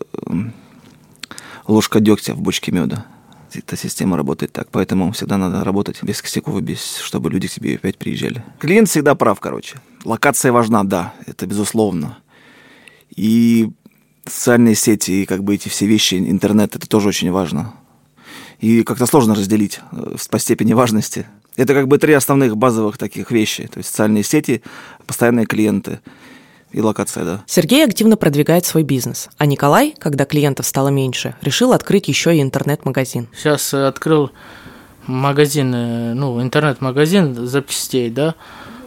ложка 1.66 2.02
дегтя 2.02 2.36
в 2.36 2.42
бочке 2.42 2.74
меда. 2.74 3.06
Эта 3.54 3.78
система 3.78 4.18
работает 4.18 4.52
так, 4.52 4.68
поэтому 4.70 5.14
всегда 5.14 5.38
надо 5.38 5.64
работать 5.64 6.04
без 6.04 6.22
косяков, 6.22 6.62
без, 6.62 6.98
чтобы 6.98 7.30
люди 7.30 7.48
к 7.48 7.52
тебе 7.52 7.76
опять 7.76 7.98
приезжали. 7.98 8.44
Клиент 8.60 8.90
всегда 8.90 9.16
прав, 9.16 9.40
короче. 9.40 9.80
Локация 10.04 10.52
важна, 10.52 10.84
да, 10.84 11.14
это 11.26 11.46
безусловно. 11.46 12.18
И 13.16 13.72
социальные 14.26 14.76
сети 14.76 15.22
и 15.22 15.26
как 15.26 15.46
бы 15.46 15.56
эти 15.56 15.70
все 15.70 15.86
вещи, 15.86 16.16
интернет, 16.16 16.76
это 16.76 16.90
тоже 16.90 17.08
очень 17.08 17.32
важно. 17.32 17.74
И 18.60 18.84
как-то 18.84 19.06
сложно 19.06 19.36
разделить 19.36 19.80
э, 19.94 20.16
по 20.30 20.38
степени 20.38 20.74
важности. 20.74 21.28
Это 21.56 21.74
как 21.74 21.88
бы 21.88 21.98
три 21.98 22.14
основных 22.14 22.58
базовых 22.58 22.98
таких 22.98 23.32
вещи. 23.32 23.68
То 23.68 23.78
есть 23.80 23.90
социальные 23.90 24.24
сети, 24.24 24.64
постоянные 25.06 25.46
клиенты 25.46 26.00
и 26.72 26.82
локация, 26.82 27.24
да. 27.24 27.44
Сергей 27.46 27.86
активно 27.86 28.18
продвигает 28.18 28.66
свой 28.66 28.84
бизнес, 28.84 29.30
а 29.38 29.46
Николай, 29.46 29.96
когда 30.00 30.26
клиентов 30.26 30.66
стало 30.66 30.90
меньше, 30.90 31.36
решил 31.42 31.72
открыть 31.72 32.08
еще 32.08 32.36
и 32.36 32.42
интернет-магазин. 32.42 33.28
Сейчас 33.38 33.74
открыл 33.74 34.32
магазин, 35.06 35.74
э, 35.76 36.14
ну, 36.14 36.42
интернет-магазин 36.42 37.46
запчастей, 37.46 38.10
да. 38.10 38.36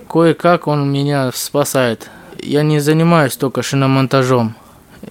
Кое-как 0.08 0.66
он 0.66 0.90
меня 0.90 1.30
спасает. 1.32 2.10
Я 2.42 2.62
не 2.62 2.80
занимаюсь 2.80 3.36
только 3.36 3.62
шиномонтажом. 3.62 4.56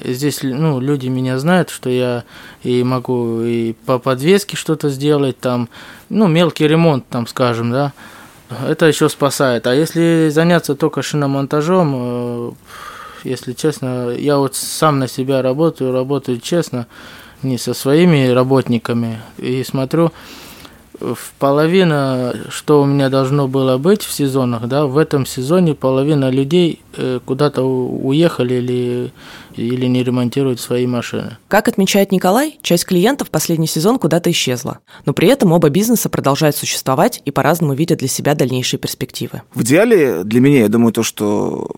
Здесь 0.03 0.39
ну, 0.43 0.79
люди 0.79 1.07
меня 1.07 1.39
знают, 1.39 1.69
что 1.69 1.89
я 1.89 2.23
и 2.63 2.83
могу 2.83 3.41
и 3.41 3.73
по 3.85 3.99
подвеске 3.99 4.57
что-то 4.57 4.89
сделать, 4.89 5.39
там, 5.39 5.69
ну, 6.09 6.27
мелкий 6.27 6.67
ремонт, 6.67 7.07
там, 7.09 7.27
скажем, 7.27 7.71
да. 7.71 7.93
Это 8.67 8.85
еще 8.85 9.09
спасает. 9.09 9.65
А 9.67 9.73
если 9.73 10.29
заняться 10.31 10.75
только 10.75 11.01
шиномонтажом, 11.01 11.93
э, 11.95 12.51
если 13.23 13.53
честно, 13.53 14.11
я 14.11 14.37
вот 14.37 14.55
сам 14.55 14.99
на 14.99 15.07
себя 15.07 15.41
работаю, 15.41 15.91
работаю 15.91 16.39
честно, 16.39 16.87
не 17.41 17.57
со 17.57 17.73
своими 17.73 18.27
работниками, 18.27 19.19
и 19.37 19.63
смотрю, 19.63 20.11
половина, 21.39 22.35
что 22.49 22.81
у 22.81 22.85
меня 22.85 23.09
должно 23.09 23.47
было 23.47 23.77
быть 23.77 24.03
в 24.03 24.11
сезонах, 24.11 24.67
да, 24.67 24.85
в 24.85 24.97
этом 24.97 25.25
сезоне 25.25 25.73
половина 25.73 26.29
людей 26.29 26.81
э, 26.95 27.19
куда-то 27.23 27.63
уехали 27.63 28.55
или, 28.55 29.11
или 29.55 29.85
не 29.85 30.03
ремонтируют 30.03 30.59
свои 30.59 30.87
машины. 30.87 31.37
Как 31.47 31.67
отмечает 31.67 32.11
Николай, 32.11 32.57
часть 32.61 32.85
клиентов 32.85 33.29
последний 33.29 33.67
сезон 33.67 33.99
куда-то 33.99 34.31
исчезла. 34.31 34.79
Но 35.05 35.13
при 35.13 35.27
этом 35.27 35.51
оба 35.51 35.69
бизнеса 35.69 36.09
продолжают 36.09 36.55
существовать 36.55 37.21
и 37.25 37.31
по-разному 37.31 37.73
видят 37.73 37.99
для 37.99 38.07
себя 38.07 38.35
дальнейшие 38.35 38.79
перспективы. 38.79 39.41
В 39.53 39.63
идеале 39.63 40.23
для 40.23 40.39
меня, 40.39 40.59
я 40.61 40.69
думаю, 40.69 40.93
то, 40.93 41.03
что 41.03 41.69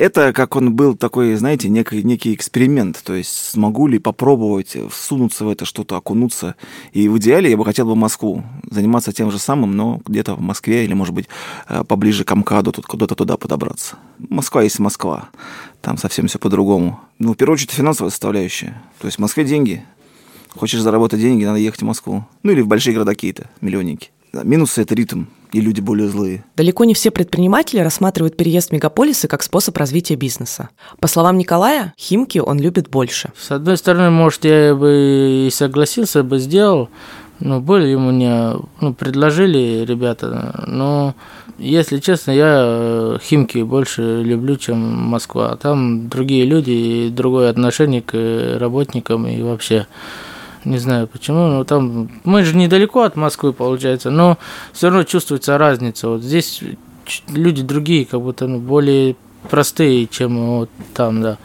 это 0.00 0.32
как 0.32 0.56
он 0.56 0.72
был 0.74 0.96
такой, 0.96 1.34
знаете, 1.34 1.68
некий, 1.68 2.02
некий 2.02 2.32
эксперимент. 2.32 3.02
То 3.04 3.14
есть 3.14 3.50
смогу 3.50 3.86
ли 3.86 3.98
попробовать 3.98 4.74
всунуться 4.90 5.44
в 5.44 5.50
это 5.50 5.66
что-то, 5.66 5.96
окунуться. 5.96 6.54
И 6.92 7.06
в 7.08 7.18
идеале 7.18 7.50
я 7.50 7.56
бы 7.58 7.66
хотел 7.66 7.84
бы 7.84 7.94
Москву 7.94 8.42
заниматься 8.70 9.12
тем 9.12 9.30
же 9.30 9.38
самым, 9.38 9.76
но 9.76 10.00
где-то 10.06 10.36
в 10.36 10.40
Москве 10.40 10.84
или, 10.84 10.94
может 10.94 11.14
быть, 11.14 11.28
э, 11.68 11.84
поближе 11.84 12.24
к 12.24 12.32
Амкаду, 12.32 12.72
тут 12.72 12.86
куда-то 12.86 13.14
туда 13.14 13.36
подобраться. 13.36 13.96
Москва 14.18 14.62
есть 14.62 14.78
Москва. 14.78 15.28
Там 15.82 15.98
совсем 15.98 16.28
все 16.28 16.38
по-другому. 16.38 17.00
Ну, 17.18 17.34
в 17.34 17.36
первую 17.36 17.54
очередь, 17.54 17.72
финансовая 17.72 18.10
составляющая. 18.10 18.82
То 19.00 19.06
есть 19.06 19.18
в 19.18 19.20
Москве 19.20 19.44
деньги. 19.44 19.84
Хочешь 20.56 20.80
заработать 20.80 21.20
деньги, 21.20 21.44
надо 21.44 21.58
ехать 21.58 21.82
в 21.82 21.84
Москву. 21.84 22.24
Ну, 22.42 22.52
или 22.52 22.62
в 22.62 22.66
большие 22.66 22.94
города 22.94 23.12
какие-то, 23.12 23.50
миллионники. 23.60 24.10
Минусы– 24.32 24.80
это 24.82 24.94
ритм 24.94 25.24
и 25.52 25.60
люди 25.60 25.80
более 25.80 26.08
злые. 26.08 26.44
Далеко 26.56 26.84
не 26.84 26.94
все 26.94 27.10
предприниматели 27.10 27.80
рассматривают 27.80 28.36
переезд 28.36 28.70
в 28.70 28.72
мегаполисы 28.72 29.28
как 29.28 29.42
способ 29.42 29.76
развития 29.76 30.16
бизнеса. 30.16 30.70
По 31.00 31.08
словам 31.08 31.38
Николая, 31.38 31.94
Химки 31.98 32.38
он 32.38 32.58
любит 32.58 32.88
больше. 32.88 33.30
С 33.38 33.50
одной 33.50 33.76
стороны, 33.76 34.10
может, 34.10 34.44
я 34.44 34.74
бы 34.74 35.46
и 35.46 35.50
согласился 35.50 36.22
бы, 36.22 36.38
сделал, 36.38 36.88
но 37.40 37.60
были 37.60 37.94
меня, 37.94 38.56
ну, 38.80 38.94
предложили 38.94 39.84
ребята, 39.84 40.62
но, 40.66 41.14
если 41.58 41.98
честно, 41.98 42.32
я 42.32 42.62
э, 42.62 43.18
Химки 43.22 43.62
больше 43.62 44.22
люблю, 44.22 44.56
чем 44.56 44.78
Москва. 44.78 45.56
Там 45.56 46.08
другие 46.08 46.44
люди 46.44 46.70
и 46.70 47.10
другое 47.10 47.50
отношение 47.50 48.02
к 48.02 48.58
работникам 48.58 49.26
и 49.26 49.42
вообще. 49.42 49.86
Не 50.64 50.78
знаю 50.78 51.06
почему, 51.06 51.46
но 51.46 51.64
там 51.64 52.10
мы 52.24 52.44
же 52.44 52.54
недалеко 52.54 53.02
от 53.02 53.16
Москвы, 53.16 53.52
получается, 53.52 54.10
но 54.10 54.36
все 54.72 54.88
равно 54.88 55.04
чувствуется 55.04 55.56
разница. 55.56 56.08
Вот 56.08 56.22
здесь 56.22 56.62
люди 57.28 57.62
другие, 57.62 58.04
как 58.04 58.20
будто 58.20 58.46
ну, 58.46 58.58
более 58.58 59.16
простые, 59.48 60.06
чем 60.06 60.58
вот 60.58 60.70
там, 60.94 61.22
да. 61.22 61.38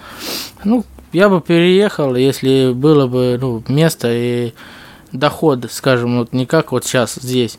Ну, 0.63 0.83
я 1.13 1.29
бы 1.29 1.39
переехал, 1.39 2.15
если 2.15 2.73
было 2.73 3.07
бы 3.07 3.37
ну, 3.39 3.63
место 3.69 4.09
и 4.11 4.53
доход, 5.13 5.65
скажем, 5.71 6.19
вот 6.19 6.33
не 6.33 6.45
как 6.45 6.71
вот 6.71 6.83
сейчас 6.83 7.15
здесь. 7.15 7.57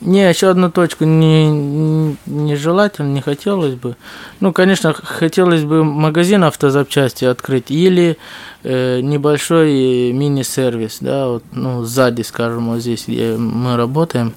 Не, 0.00 0.28
еще 0.28 0.48
одну 0.48 0.70
точку 0.70 1.04
не, 1.04 2.16
не 2.26 2.56
желательно, 2.56 3.12
не 3.12 3.20
хотелось 3.20 3.74
бы. 3.74 3.96
Ну, 4.40 4.52
конечно, 4.52 4.92
хотелось 4.92 5.62
бы 5.62 5.84
магазин 5.84 6.44
автозапчасти 6.44 7.24
открыть 7.24 7.70
или 7.70 8.18
э, 8.64 9.00
небольшой 9.00 10.12
мини-сервис, 10.12 10.98
да, 11.00 11.28
вот, 11.28 11.44
ну, 11.52 11.84
сзади, 11.84 12.22
скажем, 12.22 12.70
вот 12.70 12.80
здесь, 12.80 13.04
где 13.06 13.36
мы 13.36 13.76
работаем. 13.76 14.34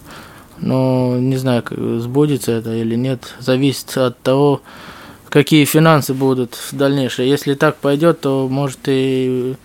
Но 0.58 1.18
не 1.18 1.38
знаю, 1.38 1.64
как 1.64 1.78
сбудется 1.78 2.52
это 2.54 2.74
или 2.74 2.96
нет. 2.96 3.34
Зависит 3.40 3.98
от 3.98 4.20
того, 4.20 4.62
какие 5.30 5.66
финансы 5.66 6.14
будут 6.14 6.56
в 6.56 6.76
дальнейшем. 6.76 7.26
Если 7.26 7.56
так 7.56 7.76
пойдет, 7.78 8.22
то 8.22 8.48
может 8.50 8.80
и 8.86 9.56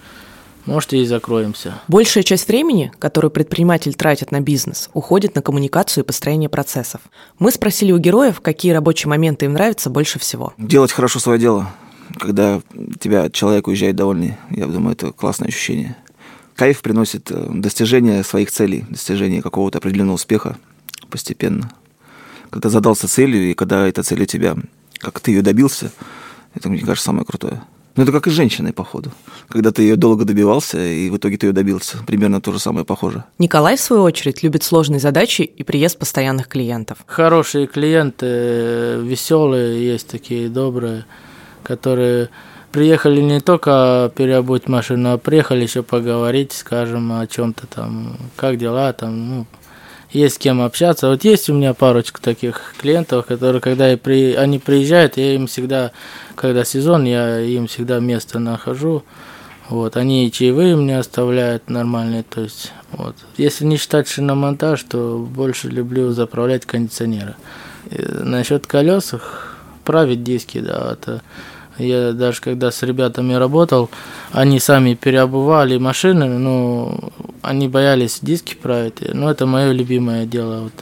может, 0.70 0.92
и 0.92 1.04
закроемся. 1.04 1.80
Большая 1.88 2.22
часть 2.22 2.46
времени, 2.46 2.92
которую 2.98 3.30
предприниматель 3.30 3.94
тратит 3.94 4.30
на 4.30 4.40
бизнес, 4.40 4.88
уходит 4.94 5.34
на 5.34 5.42
коммуникацию 5.42 6.04
и 6.04 6.06
построение 6.06 6.48
процессов. 6.48 7.00
Мы 7.38 7.50
спросили 7.50 7.90
у 7.90 7.98
героев, 7.98 8.40
какие 8.40 8.72
рабочие 8.72 9.08
моменты 9.08 9.46
им 9.46 9.54
нравятся 9.54 9.90
больше 9.90 10.20
всего. 10.20 10.54
Делать 10.58 10.92
хорошо 10.92 11.18
свое 11.18 11.40
дело. 11.40 11.70
Когда 12.18 12.60
тебя 13.00 13.30
человек 13.30 13.66
уезжает 13.66 13.96
довольный, 13.96 14.36
я 14.50 14.66
думаю, 14.66 14.94
это 14.94 15.12
классное 15.12 15.48
ощущение. 15.48 15.96
Кайф 16.54 16.82
приносит 16.82 17.30
э, 17.30 17.46
достижение 17.50 18.22
своих 18.22 18.50
целей, 18.50 18.84
достижение 18.88 19.42
какого-то 19.42 19.78
определенного 19.78 20.16
успеха 20.16 20.56
постепенно. 21.08 21.72
Когда 22.50 22.68
задался 22.68 23.08
целью, 23.08 23.50
и 23.50 23.54
когда 23.54 23.88
эта 23.88 24.02
цель 24.02 24.22
у 24.22 24.26
тебя, 24.26 24.56
как 24.98 25.18
ты 25.20 25.32
ее 25.32 25.42
добился, 25.42 25.90
это, 26.54 26.68
мне 26.68 26.80
кажется, 26.80 27.06
самое 27.06 27.24
крутое. 27.24 27.62
Ну, 27.96 28.04
это 28.04 28.12
как 28.12 28.26
и 28.26 28.30
с 28.30 28.32
женщиной, 28.32 28.72
походу. 28.72 29.10
Когда 29.48 29.72
ты 29.72 29.82
ее 29.82 29.96
долго 29.96 30.24
добивался, 30.24 30.78
и 30.78 31.10
в 31.10 31.16
итоге 31.16 31.36
ты 31.36 31.48
ее 31.48 31.52
добился. 31.52 31.98
Примерно 32.06 32.40
то 32.40 32.52
же 32.52 32.58
самое 32.58 32.84
похоже. 32.86 33.24
Николай, 33.38 33.76
в 33.76 33.80
свою 33.80 34.02
очередь, 34.02 34.42
любит 34.42 34.62
сложные 34.62 35.00
задачи 35.00 35.42
и 35.42 35.62
приезд 35.62 35.98
постоянных 35.98 36.48
клиентов. 36.48 36.98
Хорошие 37.06 37.66
клиенты, 37.66 39.00
веселые, 39.02 39.84
есть 39.84 40.06
такие 40.06 40.48
добрые, 40.48 41.04
которые 41.62 42.30
приехали 42.72 43.20
не 43.20 43.40
только 43.40 44.12
переобуть 44.14 44.68
машину, 44.68 45.12
а 45.12 45.18
приехали 45.18 45.62
еще 45.62 45.82
поговорить, 45.82 46.52
скажем, 46.52 47.12
о 47.12 47.26
чем-то 47.26 47.66
там, 47.66 48.16
как 48.36 48.56
дела 48.56 48.92
там, 48.92 49.28
ну, 49.28 49.46
есть 50.12 50.36
с 50.36 50.38
кем 50.38 50.60
общаться. 50.60 51.08
Вот 51.08 51.24
есть 51.24 51.48
у 51.48 51.54
меня 51.54 51.74
парочка 51.74 52.20
таких 52.20 52.74
клиентов, 52.78 53.26
которые, 53.26 53.60
когда 53.60 53.96
при, 53.96 54.34
они 54.34 54.58
приезжают, 54.58 55.16
я 55.16 55.34
им 55.34 55.46
всегда, 55.46 55.92
когда 56.34 56.64
сезон, 56.64 57.04
я 57.04 57.40
им 57.40 57.66
всегда 57.66 58.00
место 58.00 58.38
нахожу. 58.38 59.04
Вот, 59.68 59.96
они 59.96 60.26
и 60.26 60.32
чаевые 60.32 60.74
мне 60.74 60.98
оставляют 60.98 61.70
нормальные, 61.70 62.24
то 62.24 62.40
есть, 62.40 62.72
вот. 62.90 63.14
Если 63.36 63.64
не 63.64 63.76
считать 63.76 64.08
шиномонтаж, 64.08 64.82
то 64.82 65.16
больше 65.18 65.68
люблю 65.68 66.10
заправлять 66.10 66.66
кондиционеры. 66.66 67.36
И 67.88 68.02
насчет 68.02 68.66
колес, 68.66 69.14
править 69.84 70.24
диски, 70.24 70.58
да, 70.58 70.92
это 70.92 71.22
Я 71.80 72.12
даже 72.12 72.40
когда 72.40 72.70
с 72.70 72.82
ребятами 72.82 73.32
работал, 73.32 73.90
они 74.32 74.60
сами 74.60 74.94
переобували 74.94 75.78
машины, 75.78 76.26
ну, 76.26 77.12
они 77.42 77.68
боялись 77.68 78.18
диски 78.22 78.54
править. 78.54 79.00
Но 79.14 79.30
это 79.30 79.46
мое 79.46 79.72
любимое 79.72 80.26
дело. 80.26 80.62
Вот. 80.64 80.72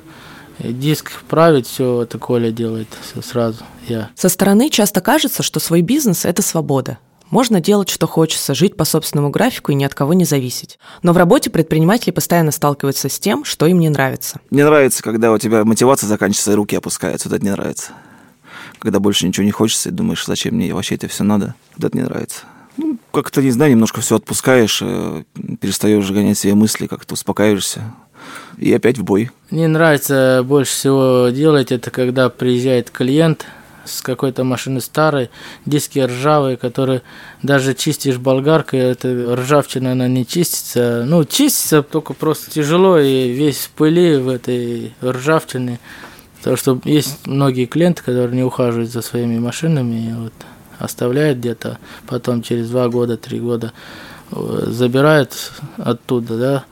Диск 0.58 1.12
править, 1.28 1.66
все 1.66 2.02
это 2.02 2.18
Коля 2.18 2.50
делает 2.50 2.88
все 3.02 3.22
сразу, 3.22 3.62
я. 3.86 4.10
Со 4.16 4.28
стороны 4.28 4.70
часто 4.70 5.00
кажется, 5.00 5.42
что 5.42 5.60
свой 5.60 5.82
бизнес– 5.82 6.24
это 6.24 6.42
свобода. 6.42 6.98
Можно 7.30 7.60
делать, 7.60 7.90
что 7.90 8.06
хочется, 8.06 8.54
жить 8.54 8.76
по 8.76 8.84
собственному 8.84 9.30
графику 9.30 9.70
и 9.70 9.74
ни 9.74 9.84
от 9.84 9.94
кого 9.94 10.14
не 10.14 10.24
зависеть. 10.24 10.78
Но 11.02 11.12
в 11.12 11.16
работе 11.16 11.50
предприниматели 11.50 12.10
постоянно 12.10 12.50
сталкиваются 12.50 13.08
с 13.08 13.20
тем, 13.20 13.44
что 13.44 13.66
им 13.66 13.78
не 13.80 13.90
нравится. 13.90 14.40
Мне 14.50 14.64
нравится, 14.64 15.02
когда 15.02 15.30
у 15.30 15.38
тебя 15.38 15.64
мотивация 15.64 16.08
заканчивается, 16.08 16.52
и 16.52 16.54
руки 16.54 16.74
опускаются. 16.74 17.28
Вот 17.28 17.36
это 17.36 17.44
не 17.44 17.50
нравится. 17.52 17.92
Когда 18.78 18.98
больше 18.98 19.26
ничего 19.26 19.44
не 19.44 19.50
хочется, 19.50 19.90
и 19.90 19.92
думаешь, 19.92 20.24
зачем 20.24 20.54
мне 20.54 20.72
вообще 20.72 20.94
это 20.94 21.06
все 21.08 21.22
надо. 21.22 21.54
Вот 21.76 21.84
это 21.84 21.96
не 21.96 22.02
нравится. 22.02 22.44
Ну, 22.78 22.96
как-то, 23.12 23.42
не 23.42 23.50
знаю, 23.50 23.72
немножко 23.72 24.00
все 24.00 24.16
отпускаешь, 24.16 24.80
э, 24.82 25.24
перестаешь 25.60 26.10
гонять 26.10 26.38
себе 26.38 26.54
мысли, 26.54 26.86
как-то 26.86 27.14
успокаиваешься. 27.14 27.82
И 28.56 28.72
опять 28.72 28.98
в 28.98 29.04
бой. 29.04 29.30
Мне 29.50 29.68
нравится 29.68 30.42
больше 30.44 30.72
всего 30.72 31.28
делать 31.28 31.70
это, 31.70 31.90
когда 31.90 32.30
приезжает 32.30 32.90
клиент– 32.90 33.46
с 33.88 34.02
какой-то 34.02 34.44
машины 34.44 34.80
старой, 34.80 35.30
диски 35.66 35.98
ржавые, 35.98 36.56
которые 36.56 37.02
даже 37.42 37.74
чистишь 37.74 38.18
болгаркой, 38.18 38.80
это 38.80 39.36
ржавчина, 39.36 39.92
она 39.92 40.08
не 40.08 40.26
чистится. 40.26 41.04
Ну, 41.06 41.24
чистится 41.24 41.82
только 41.82 42.14
просто 42.14 42.50
тяжело 42.50 42.98
и 42.98 43.32
весь 43.32 43.58
в 43.58 43.70
пыли 43.70 44.16
в 44.16 44.28
этой 44.28 44.94
ржавчине. 45.02 45.80
Потому 46.38 46.56
что 46.56 46.80
есть 46.84 47.26
многие 47.26 47.66
клиенты, 47.66 48.02
которые 48.02 48.36
не 48.36 48.44
ухаживают 48.44 48.90
за 48.90 49.02
своими 49.02 49.38
машинами 49.38 50.08
и 50.08 50.12
вот 50.12 50.32
оставляют 50.78 51.38
где-то, 51.38 51.78
потом 52.06 52.42
через 52.42 52.70
два 52.70 52.88
года, 52.88 53.16
три 53.16 53.40
года 53.40 53.72
э, 54.32 54.64
забирают 54.66 55.52
оттуда, 55.76 56.38
да, 56.38 56.64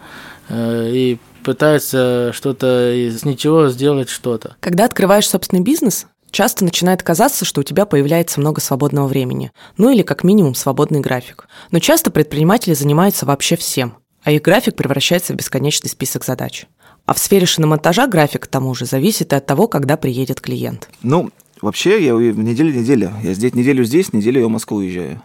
э, 0.49 0.91
и 0.93 1.19
пытаются 1.45 2.33
что-то 2.33 2.93
из 2.93 3.25
ничего 3.25 3.69
сделать 3.69 4.09
что-то. 4.09 4.57
Когда 4.61 4.85
открываешь 4.85 5.29
собственный 5.29 5.63
бизнес, 5.63 6.07
Часто 6.33 6.65
начинает 6.65 7.03
казаться, 7.03 7.47
что 7.47 7.61
у 7.61 7.65
тебя 7.65 7.87
появляется 7.87 8.41
много 8.41 8.61
свободного 8.61 9.07
времени, 9.07 9.53
ну 9.79 9.91
или 9.91 10.03
как 10.03 10.23
минимум 10.23 10.55
свободный 10.55 11.01
график. 11.01 11.49
Но 11.71 11.79
часто 11.79 12.11
предприниматели 12.11 12.75
занимаются 12.75 13.25
вообще 13.25 13.57
всем, 13.57 13.97
а 14.23 14.33
их 14.33 14.43
график 14.43 14.77
превращается 14.77 15.33
в 15.33 15.37
бесконечный 15.37 15.89
список 15.89 16.27
задач. 16.27 16.67
А 17.07 17.15
в 17.15 17.19
сфере 17.19 17.47
шиномонтажа 17.47 18.07
график, 18.09 18.43
к 18.43 18.47
тому 18.49 18.75
же, 18.75 18.85
зависит 18.85 19.33
и 19.33 19.37
от 19.37 19.47
того, 19.47 19.69
когда 19.69 19.97
приедет 19.97 20.41
клиент. 20.41 20.89
Ну, 21.03 21.31
вообще, 21.61 22.05
я 22.05 22.15
в 22.15 22.21
неделю-неделю. 22.21 23.13
Я 23.23 23.35
здесь 23.35 23.55
неделю 23.55 23.85
здесь, 23.85 24.13
неделю 24.13 24.41
я 24.41 24.47
в 24.47 24.51
Москву 24.51 24.79
уезжаю. 24.79 25.23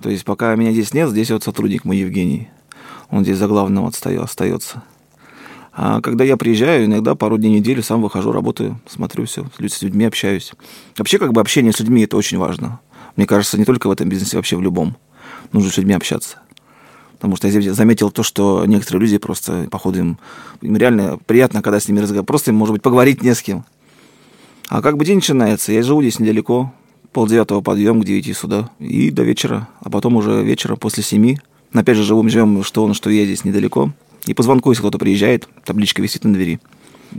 То 0.00 0.10
есть, 0.10 0.24
пока 0.24 0.54
меня 0.56 0.72
здесь 0.72 0.94
нет, 0.94 1.10
здесь 1.10 1.30
вот 1.30 1.44
сотрудник 1.44 1.84
мой 1.84 1.96
Евгений. 1.98 2.48
Он 3.10 3.22
здесь 3.22 3.36
за 3.36 3.46
главного 3.46 3.88
остается. 3.88 4.82
А 5.74 6.00
когда 6.02 6.24
я 6.24 6.36
приезжаю, 6.36 6.84
иногда 6.84 7.14
пару 7.14 7.38
дней 7.38 7.48
в 7.48 7.60
неделю 7.60 7.82
сам 7.82 8.02
выхожу, 8.02 8.30
работаю, 8.32 8.78
смотрю 8.86 9.24
все, 9.24 9.46
с 9.58 9.82
людьми 9.82 10.04
общаюсь. 10.04 10.52
Вообще, 10.98 11.18
как 11.18 11.32
бы 11.32 11.40
общение 11.40 11.72
с 11.72 11.80
людьми– 11.80 12.02
это 12.04 12.16
очень 12.16 12.38
важно. 12.38 12.80
Мне 13.16 13.26
кажется, 13.26 13.58
не 13.58 13.64
только 13.64 13.88
в 13.88 13.90
этом 13.90 14.08
бизнесе, 14.08 14.36
вообще 14.36 14.56
в 14.56 14.62
любом. 14.62 14.96
Нужно 15.52 15.70
с 15.70 15.76
людьми 15.78 15.94
общаться. 15.94 16.38
Потому 17.12 17.36
что 17.36 17.48
я 17.48 17.72
заметил 17.72 18.10
то, 18.10 18.22
что 18.22 18.66
некоторые 18.66 19.02
люди 19.02 19.18
просто, 19.18 19.68
походу, 19.70 19.98
им, 19.98 20.18
им 20.60 20.76
реально 20.76 21.18
приятно, 21.24 21.62
когда 21.62 21.80
с 21.80 21.88
ними 21.88 22.00
разговаривать. 22.00 22.26
Просто 22.26 22.50
им, 22.50 22.56
может 22.56 22.74
быть, 22.74 22.82
поговорить 22.82 23.22
не 23.22 23.34
с 23.34 23.40
кем. 23.40 23.64
А 24.68 24.80
как 24.82 24.96
бы 24.96 25.04
день 25.04 25.16
начинается, 25.16 25.72
я 25.72 25.82
живу 25.82 26.02
здесь 26.02 26.18
недалеко, 26.18 26.72
полдевятого 27.12 27.60
подъем 27.60 28.00
к 28.00 28.04
девяти 28.04 28.32
сюда, 28.32 28.70
и 28.78 29.10
до 29.10 29.22
вечера, 29.22 29.68
а 29.80 29.90
потом 29.90 30.16
уже 30.16 30.42
вечера 30.42 30.76
после 30.76 31.02
семи. 31.02 31.38
Опять 31.72 31.96
же, 31.96 32.04
живем, 32.04 32.28
живем, 32.28 32.64
что 32.64 32.84
он, 32.84 32.94
что 32.94 33.10
я 33.10 33.24
здесь 33.24 33.44
недалеко. 33.44 33.92
И 34.26 34.34
по 34.34 34.42
звонку, 34.42 34.70
если 34.70 34.82
кто-то 34.82 34.98
приезжает, 34.98 35.48
табличка 35.64 36.02
висит 36.02 36.24
на 36.24 36.32
двери. 36.32 36.60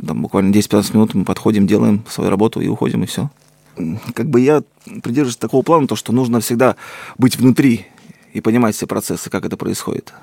Там 0.06 0.22
буквально 0.22 0.54
10-15 0.54 0.94
минут 0.94 1.14
мы 1.14 1.26
подходим, 1.26 1.68
делаем 1.68 2.04
свою 2.10 2.30
работу 2.30 2.62
и 2.62 2.68
уходим, 2.68 3.04
и 3.04 3.06
все. 3.06 3.30
Как 4.14 4.30
бы 4.30 4.40
я 4.40 4.64
придерживаюсь 5.02 5.38
такого 5.38 5.64
плана, 5.64 5.88
то, 5.88 5.96
что 5.96 6.14
нужно 6.14 6.40
всегда 6.40 6.76
быть 7.18 7.38
внутри 7.38 7.88
и 8.34 8.42
понимать 8.42 8.76
все 8.76 8.88
процессы, 8.88 9.30
как 9.30 9.46
это 9.46 9.58
происходит. 9.58 10.14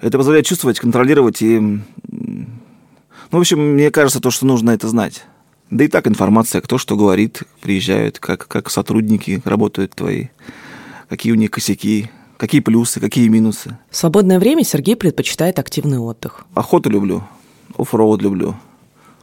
Это 0.00 0.18
позволяет 0.18 0.46
чувствовать, 0.46 0.80
контролировать 0.80 1.40
и... 1.42 1.58
Ну, 1.58 3.38
в 3.38 3.40
общем, 3.40 3.74
мне 3.74 3.90
кажется, 3.90 4.20
то, 4.20 4.30
что 4.30 4.46
нужно 4.46 4.70
это 4.70 4.88
знать. 4.88 5.24
Да 5.74 5.82
и 5.82 5.88
так 5.88 6.06
информация, 6.06 6.60
кто 6.60 6.78
что 6.78 6.96
говорит, 6.96 7.42
приезжают, 7.60 8.20
как, 8.20 8.46
как 8.46 8.70
сотрудники 8.70 9.42
работают 9.44 9.92
твои, 9.92 10.28
какие 11.08 11.32
у 11.32 11.36
них 11.36 11.50
косяки, 11.50 12.10
Какие 12.36 12.60
плюсы, 12.60 13.00
какие 13.00 13.28
минусы? 13.28 13.78
В 13.90 13.96
свободное 13.96 14.38
время 14.38 14.64
Сергей 14.64 14.96
предпочитает 14.96 15.58
активный 15.58 15.98
отдых. 15.98 16.44
Охоту 16.54 16.90
люблю, 16.90 17.22
оффроуд 17.78 18.22
люблю. 18.22 18.56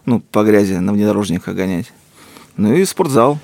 Ну, 0.05 0.21
по 0.21 0.43
грязи 0.43 0.73
на 0.73 0.93
внедорожниках 0.93 1.53
гонять. 1.53 1.91
Ну 2.57 2.73
и 2.73 2.85
спортзал. 2.85 3.37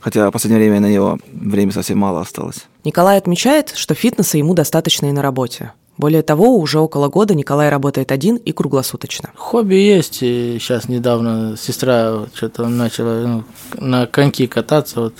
Хотя 0.00 0.28
в 0.28 0.32
последнее 0.32 0.60
время 0.60 0.80
на 0.80 0.92
него 0.92 1.18
время 1.32 1.72
совсем 1.72 1.98
мало 1.98 2.20
осталось. 2.20 2.66
Николай 2.84 3.18
отмечает, 3.18 3.72
что 3.76 3.94
фитнеса 3.94 4.36
ему 4.36 4.54
достаточно 4.54 5.06
и 5.06 5.12
на 5.12 5.22
работе. 5.22 5.72
Более 6.00 6.22
того, 6.22 6.56
уже 6.56 6.78
около 6.78 7.08
года 7.08 7.34
Николай 7.34 7.68
работает 7.68 8.10
один 8.10 8.36
и 8.36 8.52
круглосуточно. 8.52 9.28
Хобби 9.34 9.74
есть. 9.74 10.22
И 10.22 10.56
сейчас 10.58 10.88
недавно 10.88 11.58
сестра 11.58 12.24
что-то 12.34 12.68
начала 12.68 13.26
ну, 13.26 13.44
на 13.74 14.06
коньки 14.06 14.46
кататься, 14.46 14.98
вот 14.98 15.14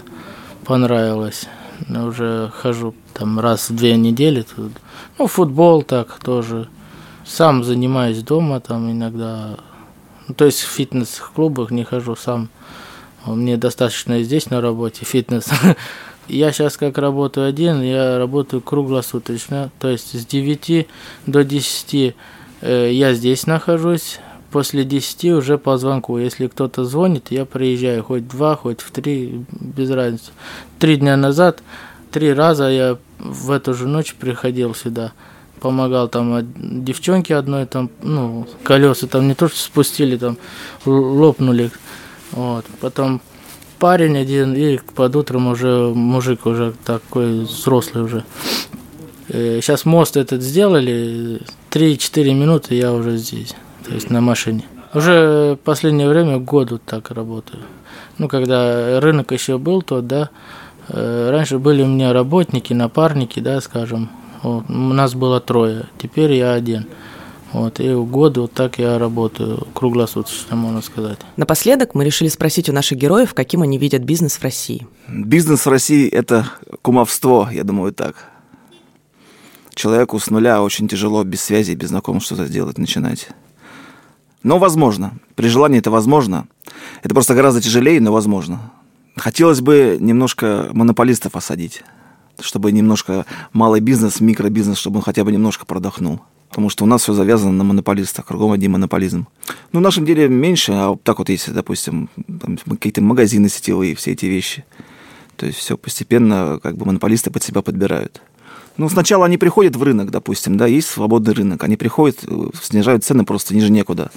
понравилось. 0.64 1.44
Уже 1.86 2.50
хожу 2.54 2.94
там 3.12 3.38
раз 3.38 3.68
в 3.68 3.76
две 3.76 3.94
недели. 3.98 4.40
Тут. 4.40 4.72
Ну, 5.18 5.26
футбол 5.26 5.82
так 5.82 6.18
тоже. 6.24 6.66
Сам 7.26 7.62
занимаюсь 7.62 8.22
дома 8.22 8.60
там 8.60 8.90
иногда. 8.90 9.58
Ну, 10.28 10.34
то 10.34 10.46
есть 10.46 10.60
в 10.60 10.68
фитнес-клубах 10.68 11.72
не 11.72 11.84
хожу 11.84 12.16
сам. 12.16 12.48
Мне 13.26 13.58
достаточно 13.58 14.20
и 14.20 14.24
здесь 14.24 14.48
на 14.48 14.62
работе 14.62 15.04
фитнес. 15.04 15.44
Я 16.30 16.52
сейчас 16.52 16.76
как 16.76 16.98
работаю 16.98 17.48
один, 17.48 17.82
я 17.82 18.18
работаю 18.18 18.60
круглосуточно. 18.60 19.70
То 19.78 19.88
есть 19.88 20.18
с 20.18 20.24
9 20.26 20.86
до 21.26 21.44
10 21.44 22.14
э, 22.62 22.90
я 22.92 23.14
здесь 23.14 23.46
нахожусь. 23.46 24.20
После 24.50 24.84
10 24.84 25.24
уже 25.26 25.58
по 25.58 25.78
звонку. 25.78 26.18
Если 26.18 26.48
кто-то 26.48 26.84
звонит, 26.84 27.30
я 27.30 27.44
приезжаю 27.44 28.02
хоть 28.02 28.26
два, 28.26 28.56
хоть 28.56 28.80
в 28.80 28.90
три, 28.90 29.44
без 29.52 29.90
разницы. 29.90 30.32
Три 30.78 30.96
дня 30.96 31.16
назад 31.16 31.62
Три 32.10 32.32
раза 32.32 32.68
я 32.68 32.98
в 33.18 33.50
эту 33.52 33.72
же 33.74 33.86
ночь 33.86 34.14
приходил 34.14 34.74
сюда. 34.74 35.12
Помогал 35.60 36.08
там 36.08 36.40
девчонке 36.56 37.36
одной, 37.36 37.66
там, 37.66 37.90
ну, 38.02 38.48
колеса 38.64 39.06
там 39.06 39.28
не 39.28 39.34
то 39.34 39.48
что 39.48 39.58
спустили, 39.58 40.16
там 40.16 40.36
лопнули. 40.84 41.70
Вот. 42.32 42.64
Потом 42.80 43.20
парень 43.80 44.16
один, 44.16 44.54
и 44.54 44.78
под 44.94 45.16
утром 45.16 45.48
уже 45.48 45.92
мужик 45.94 46.46
уже 46.46 46.72
такой 46.84 47.40
взрослый 47.40 48.04
уже. 48.04 48.24
Сейчас 49.28 49.86
э, 49.86 49.88
мост 49.88 50.16
этот 50.16 50.42
сделали, 50.42 51.40
3-4 51.70 52.34
минуты 52.34 52.74
я 52.76 52.92
уже 52.92 53.16
здесь, 53.16 53.54
то 53.84 53.92
есть 53.92 54.10
на 54.10 54.20
машине. 54.20 54.64
Уже 54.94 55.58
последнее 55.64 56.08
время 56.08 56.38
год 56.38 56.70
вот 56.70 56.82
так 56.84 57.10
работаю. 57.10 57.62
Ну, 58.18 58.28
когда 58.28 59.00
рынок 59.00 59.32
еще 59.32 59.58
был, 59.58 59.82
то 59.82 60.00
да, 60.00 60.30
Э, 60.92 61.30
раньше 61.30 61.58
были 61.58 61.82
у 61.82 61.86
меня 61.86 62.12
работники, 62.12 62.72
напарники, 62.72 63.40
да, 63.40 63.60
скажем. 63.60 64.10
Вот. 64.42 64.64
У 64.68 64.72
нас 64.72 65.14
было 65.14 65.40
трое, 65.40 65.84
теперь 65.98 66.32
я 66.32 66.52
один. 66.52 66.86
Вот, 67.52 67.80
и 67.80 67.92
год 67.94 68.36
вот 68.36 68.52
так 68.52 68.78
я 68.78 68.98
работаю 68.98 69.66
круглосуточно, 69.74 70.54
можно 70.54 70.82
сказать. 70.82 71.18
Напоследок 71.36 71.94
мы 71.94 72.04
решили 72.04 72.28
спросить 72.28 72.68
у 72.68 72.72
наших 72.72 72.98
героев, 72.98 73.34
каким 73.34 73.62
они 73.62 73.76
видят 73.76 74.02
бизнес 74.02 74.36
в 74.36 74.42
России. 74.42 74.86
Бизнес 75.08 75.66
в 75.66 75.68
России– 75.68 76.08
это 76.10 76.46
кумовство, 76.82 77.48
я 77.50 77.64
думаю, 77.64 77.92
так. 77.92 78.30
Человеку 79.74 80.18
с 80.18 80.30
нуля 80.30 80.62
очень 80.62 80.88
тяжело 80.88 81.24
без 81.24 81.40
связи, 81.40 81.72
без 81.74 81.88
знакомых 81.88 82.22
что-то 82.22 82.48
делать, 82.48 82.78
начинать. 82.78 83.28
Но 84.42 84.58
возможно. 84.58 85.14
При 85.34 85.48
желании 85.48 85.80
это 85.80 85.90
возможно. 85.90 86.46
Это 87.02 87.14
просто 87.14 87.34
гораздо 87.34 87.60
тяжелее, 87.60 88.00
но 88.00 88.12
возможно. 88.12 88.72
Хотелось 89.16 89.60
бы 89.60 89.98
немножко 90.00 90.68
монополистов 90.72 91.34
осадить, 91.34 91.82
чтобы 92.38 92.72
немножко 92.72 93.26
малый 93.52 93.80
бизнес, 93.80 94.20
микробизнес, 94.20 94.78
чтобы 94.78 94.98
он 94.98 95.02
хотя 95.02 95.24
бы 95.24 95.32
немножко 95.32 95.66
продохнул. 95.66 96.20
Потому 96.50 96.68
что 96.68 96.84
у 96.84 96.86
нас 96.86 97.02
все 97.02 97.12
завязано 97.12 97.52
на 97.52 97.64
монополистах, 97.64 98.26
кругом 98.26 98.52
один 98.52 98.72
монополизм. 98.72 99.26
Ну, 99.72 99.78
в 99.80 99.82
нашем 99.82 100.04
деле 100.04 100.28
меньше, 100.28 100.72
а 100.72 100.96
так 101.02 101.18
вот 101.18 101.28
если, 101.28 101.52
допустим, 101.52 102.10
какие-то 102.68 103.00
магазины 103.02 103.48
сетевые, 103.48 103.94
все 103.94 104.12
эти 104.12 104.26
вещи. 104.26 104.64
То 105.36 105.46
есть 105.46 105.58
все 105.58 105.78
постепенно 105.78 106.58
как 106.62 106.76
бы 106.76 106.84
монополисты 106.84 107.30
под 107.30 107.42
себя 107.42 107.62
подбирают. 107.62 108.20
Ну, 108.76 108.88
сначала 108.88 109.26
они 109.26 109.36
приходят 109.36 109.76
в 109.76 109.82
рынок, 109.82 110.10
допустим, 110.10 110.56
да, 110.56 110.66
есть 110.66 110.88
свободный 110.88 111.34
рынок. 111.34 111.62
Они 111.64 111.76
приходят, 111.76 112.18
э, 112.26 112.50
снижают 112.62 113.04
цены 113.04 113.24
просто 113.24 113.54
ниже 113.54 113.70
некуда. 113.70 114.10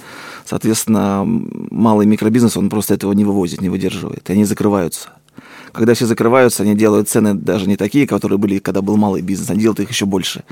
Соответственно, 0.44 1.22
малый 1.24 2.06
микробизнес, 2.06 2.56
он 2.56 2.68
просто 2.68 2.94
этого 2.94 3.12
не 3.12 3.24
вывозит, 3.24 3.60
не 3.60 3.68
выдерживает, 3.68 4.28
и 4.28 4.32
они 4.32 4.44
закрываются. 4.44 5.10
Когда 5.72 5.94
все 5.94 6.06
закрываются, 6.06 6.62
они 6.62 6.74
делают 6.74 7.08
цены 7.08 7.34
даже 7.34 7.66
не 7.66 7.76
такие, 7.76 8.06
которые 8.06 8.38
были, 8.38 8.58
когда 8.58 8.80
был 8.80 8.96
малый 8.96 9.22
бизнес, 9.22 9.50
они 9.50 9.60
делают 9.60 9.80
их 9.80 9.90
еще 9.90 10.06
больше. 10.06 10.44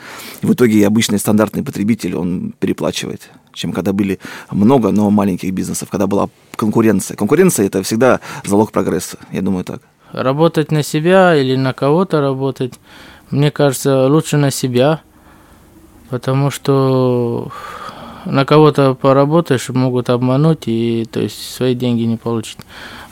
И 0.42 0.46
в 0.46 0.52
итоге 0.52 0.86
обычный 0.86 1.18
стандартный 1.18 1.62
потребитель, 1.62 2.16
он 2.16 2.54
переплачивает, 2.58 3.30
чем 3.52 3.72
когда 3.72 3.92
были 3.92 4.18
много, 4.50 4.90
но 4.90 5.10
маленьких 5.10 5.52
бизнесов, 5.52 5.88
когда 5.90 6.06
была 6.06 6.28
конкуренция. 6.56 7.16
Конкуренция– 7.16 7.66
это 7.68 7.82
всегда 7.82 8.20
залог 8.44 8.72
прогресса, 8.72 9.18
я 9.30 9.42
думаю 9.42 9.64
так. 9.64 9.82
Работать 10.12 10.72
на 10.72 10.82
себя 10.82 11.34
или 11.34 11.56
на 11.56 11.72
кого-то 11.72 12.20
работать, 12.20 12.74
мне 13.30 13.50
кажется, 13.50 14.08
лучше 14.08 14.36
на 14.36 14.50
себя, 14.50 15.00
потому 16.10 16.50
что 16.50 17.50
на 18.24 18.44
кого-то 18.44 18.94
поработаешь, 18.94 19.68
могут 19.70 20.10
обмануть 20.10 20.66
и 20.66 21.06
то 21.10 21.20
есть 21.20 21.54
свои 21.54 21.74
деньги 21.74 22.02
не 22.02 22.16
получить. 22.16 22.58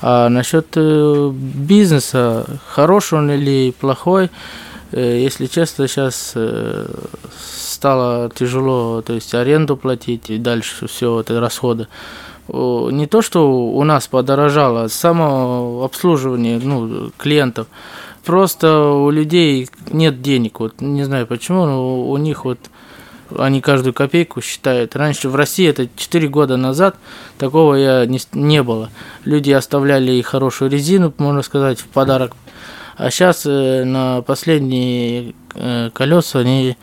А 0.02 0.28
насчет 0.28 0.66
э, 0.76 1.30
бизнеса, 1.32 2.46
хороший 2.66 3.18
он 3.18 3.30
или 3.30 3.72
плохой, 3.72 4.30
э, 4.92 5.20
если 5.20 5.46
честно, 5.46 5.88
сейчас 5.88 6.32
э, 6.34 6.86
стало 7.38 8.30
тяжело, 8.34 9.02
то 9.02 9.12
есть 9.12 9.34
аренду 9.34 9.76
платить 9.76 10.30
и 10.30 10.38
дальше 10.38 10.86
все 10.86 11.20
это 11.20 11.40
расходы. 11.40 11.88
Не 12.48 13.06
то, 13.06 13.22
что 13.22 13.48
у 13.52 13.84
нас 13.84 14.08
подорожало, 14.08 14.88
само 14.88 15.82
обслуживание 15.84 16.58
ну, 16.60 17.12
клиентов. 17.16 17.68
Просто 18.24 18.86
у 18.88 19.10
людей 19.10 19.68
нет 19.92 20.20
денег. 20.20 20.58
Вот 20.58 20.80
не 20.80 21.04
знаю 21.04 21.28
почему, 21.28 21.64
но 21.64 22.10
у 22.10 22.16
них 22.16 22.44
вот 22.44 22.58
они 23.38 23.60
каждую 23.60 23.94
копейку 23.94 24.40
считают. 24.40 24.96
Раньше 24.96 25.28
в 25.28 25.36
России, 25.36 25.68
это 25.68 25.88
4 25.96 26.28
года 26.28 26.56
назад, 26.56 26.96
такого 27.38 27.74
я 27.74 28.06
не, 28.06 28.20
не 28.32 28.62
было. 28.62 28.90
Люди 29.24 29.50
оставляли 29.50 30.12
и 30.12 30.22
хорошую 30.22 30.70
резину, 30.70 31.12
можно 31.18 31.42
сказать, 31.42 31.80
в 31.80 31.86
подарок. 31.86 32.34
А 32.96 33.10
сейчас 33.10 33.46
э, 33.46 33.84
на 33.84 34.22
последние 34.22 35.34
э, 35.54 35.90
колеса 35.92 36.40
они 36.40 36.76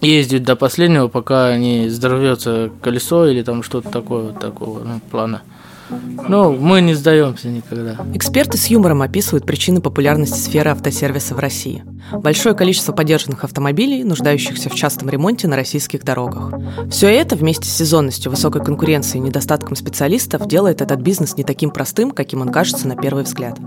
ездят 0.00 0.42
до 0.42 0.56
последнего, 0.56 1.08
пока 1.08 1.56
не 1.56 1.86
взорвется 1.86 2.70
колесо 2.82 3.26
или 3.26 3.42
там 3.42 3.62
что-то 3.62 3.90
такое 3.90 4.24
вот 4.24 4.40
такого 4.40 4.80
ну, 4.80 5.00
плана. 5.10 5.42
Ну, 5.90 6.52
мы 6.52 6.80
не 6.80 6.94
сдаемся 6.94 7.48
никогда. 7.48 7.96
Эксперты 8.14 8.58
с 8.58 8.66
юмором 8.66 9.02
описывают 9.02 9.46
причины 9.46 9.80
популярности 9.80 10.38
сферы 10.38 10.70
автосервиса 10.70 11.34
в 11.34 11.38
России. 11.38 11.84
Большое 12.12 12.54
количество 12.54 12.92
подержанных 12.92 13.44
автомобилей, 13.44 14.04
нуждающихся 14.04 14.68
в 14.68 14.74
частом 14.74 15.08
ремонте 15.08 15.48
на 15.48 15.56
российских 15.56 16.04
дорогах. 16.04 16.52
Все 16.90 17.08
это 17.08 17.36
вместе 17.36 17.68
с 17.68 17.72
сезонностью, 17.72 18.30
высокой 18.30 18.64
конкуренцией 18.64 19.22
и 19.22 19.26
недостатком 19.26 19.76
специалистов 19.76 20.46
делает 20.48 20.80
этот 20.80 21.00
бизнес 21.00 21.36
не 21.36 21.44
таким 21.44 21.70
простым, 21.70 22.10
каким 22.10 22.40
он 22.40 22.50
кажется 22.50 22.88
на 22.88 22.96
первый 22.96 23.24
взгляд. 23.24 23.58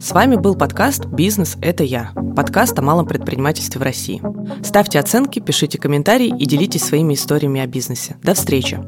С 0.00 0.10
вами 0.10 0.34
был 0.34 0.56
подкаст 0.56 1.06
«Бизнес– 1.06 1.56
это 1.62 1.84
я». 1.84 2.10
Подкаст 2.34 2.76
о 2.78 2.82
малом 2.82 3.06
предпринимательстве 3.06 3.78
в 3.78 3.84
России. 3.84 4.20
Ставьте 4.64 4.98
оценки, 4.98 5.38
пишите 5.38 5.78
комментарии 5.78 6.34
и 6.36 6.44
делитесь 6.44 6.82
своими 6.82 7.14
историями 7.14 7.60
о 7.60 7.66
бизнесе. 7.66 8.16
До 8.22 8.34
встречи! 8.34 8.80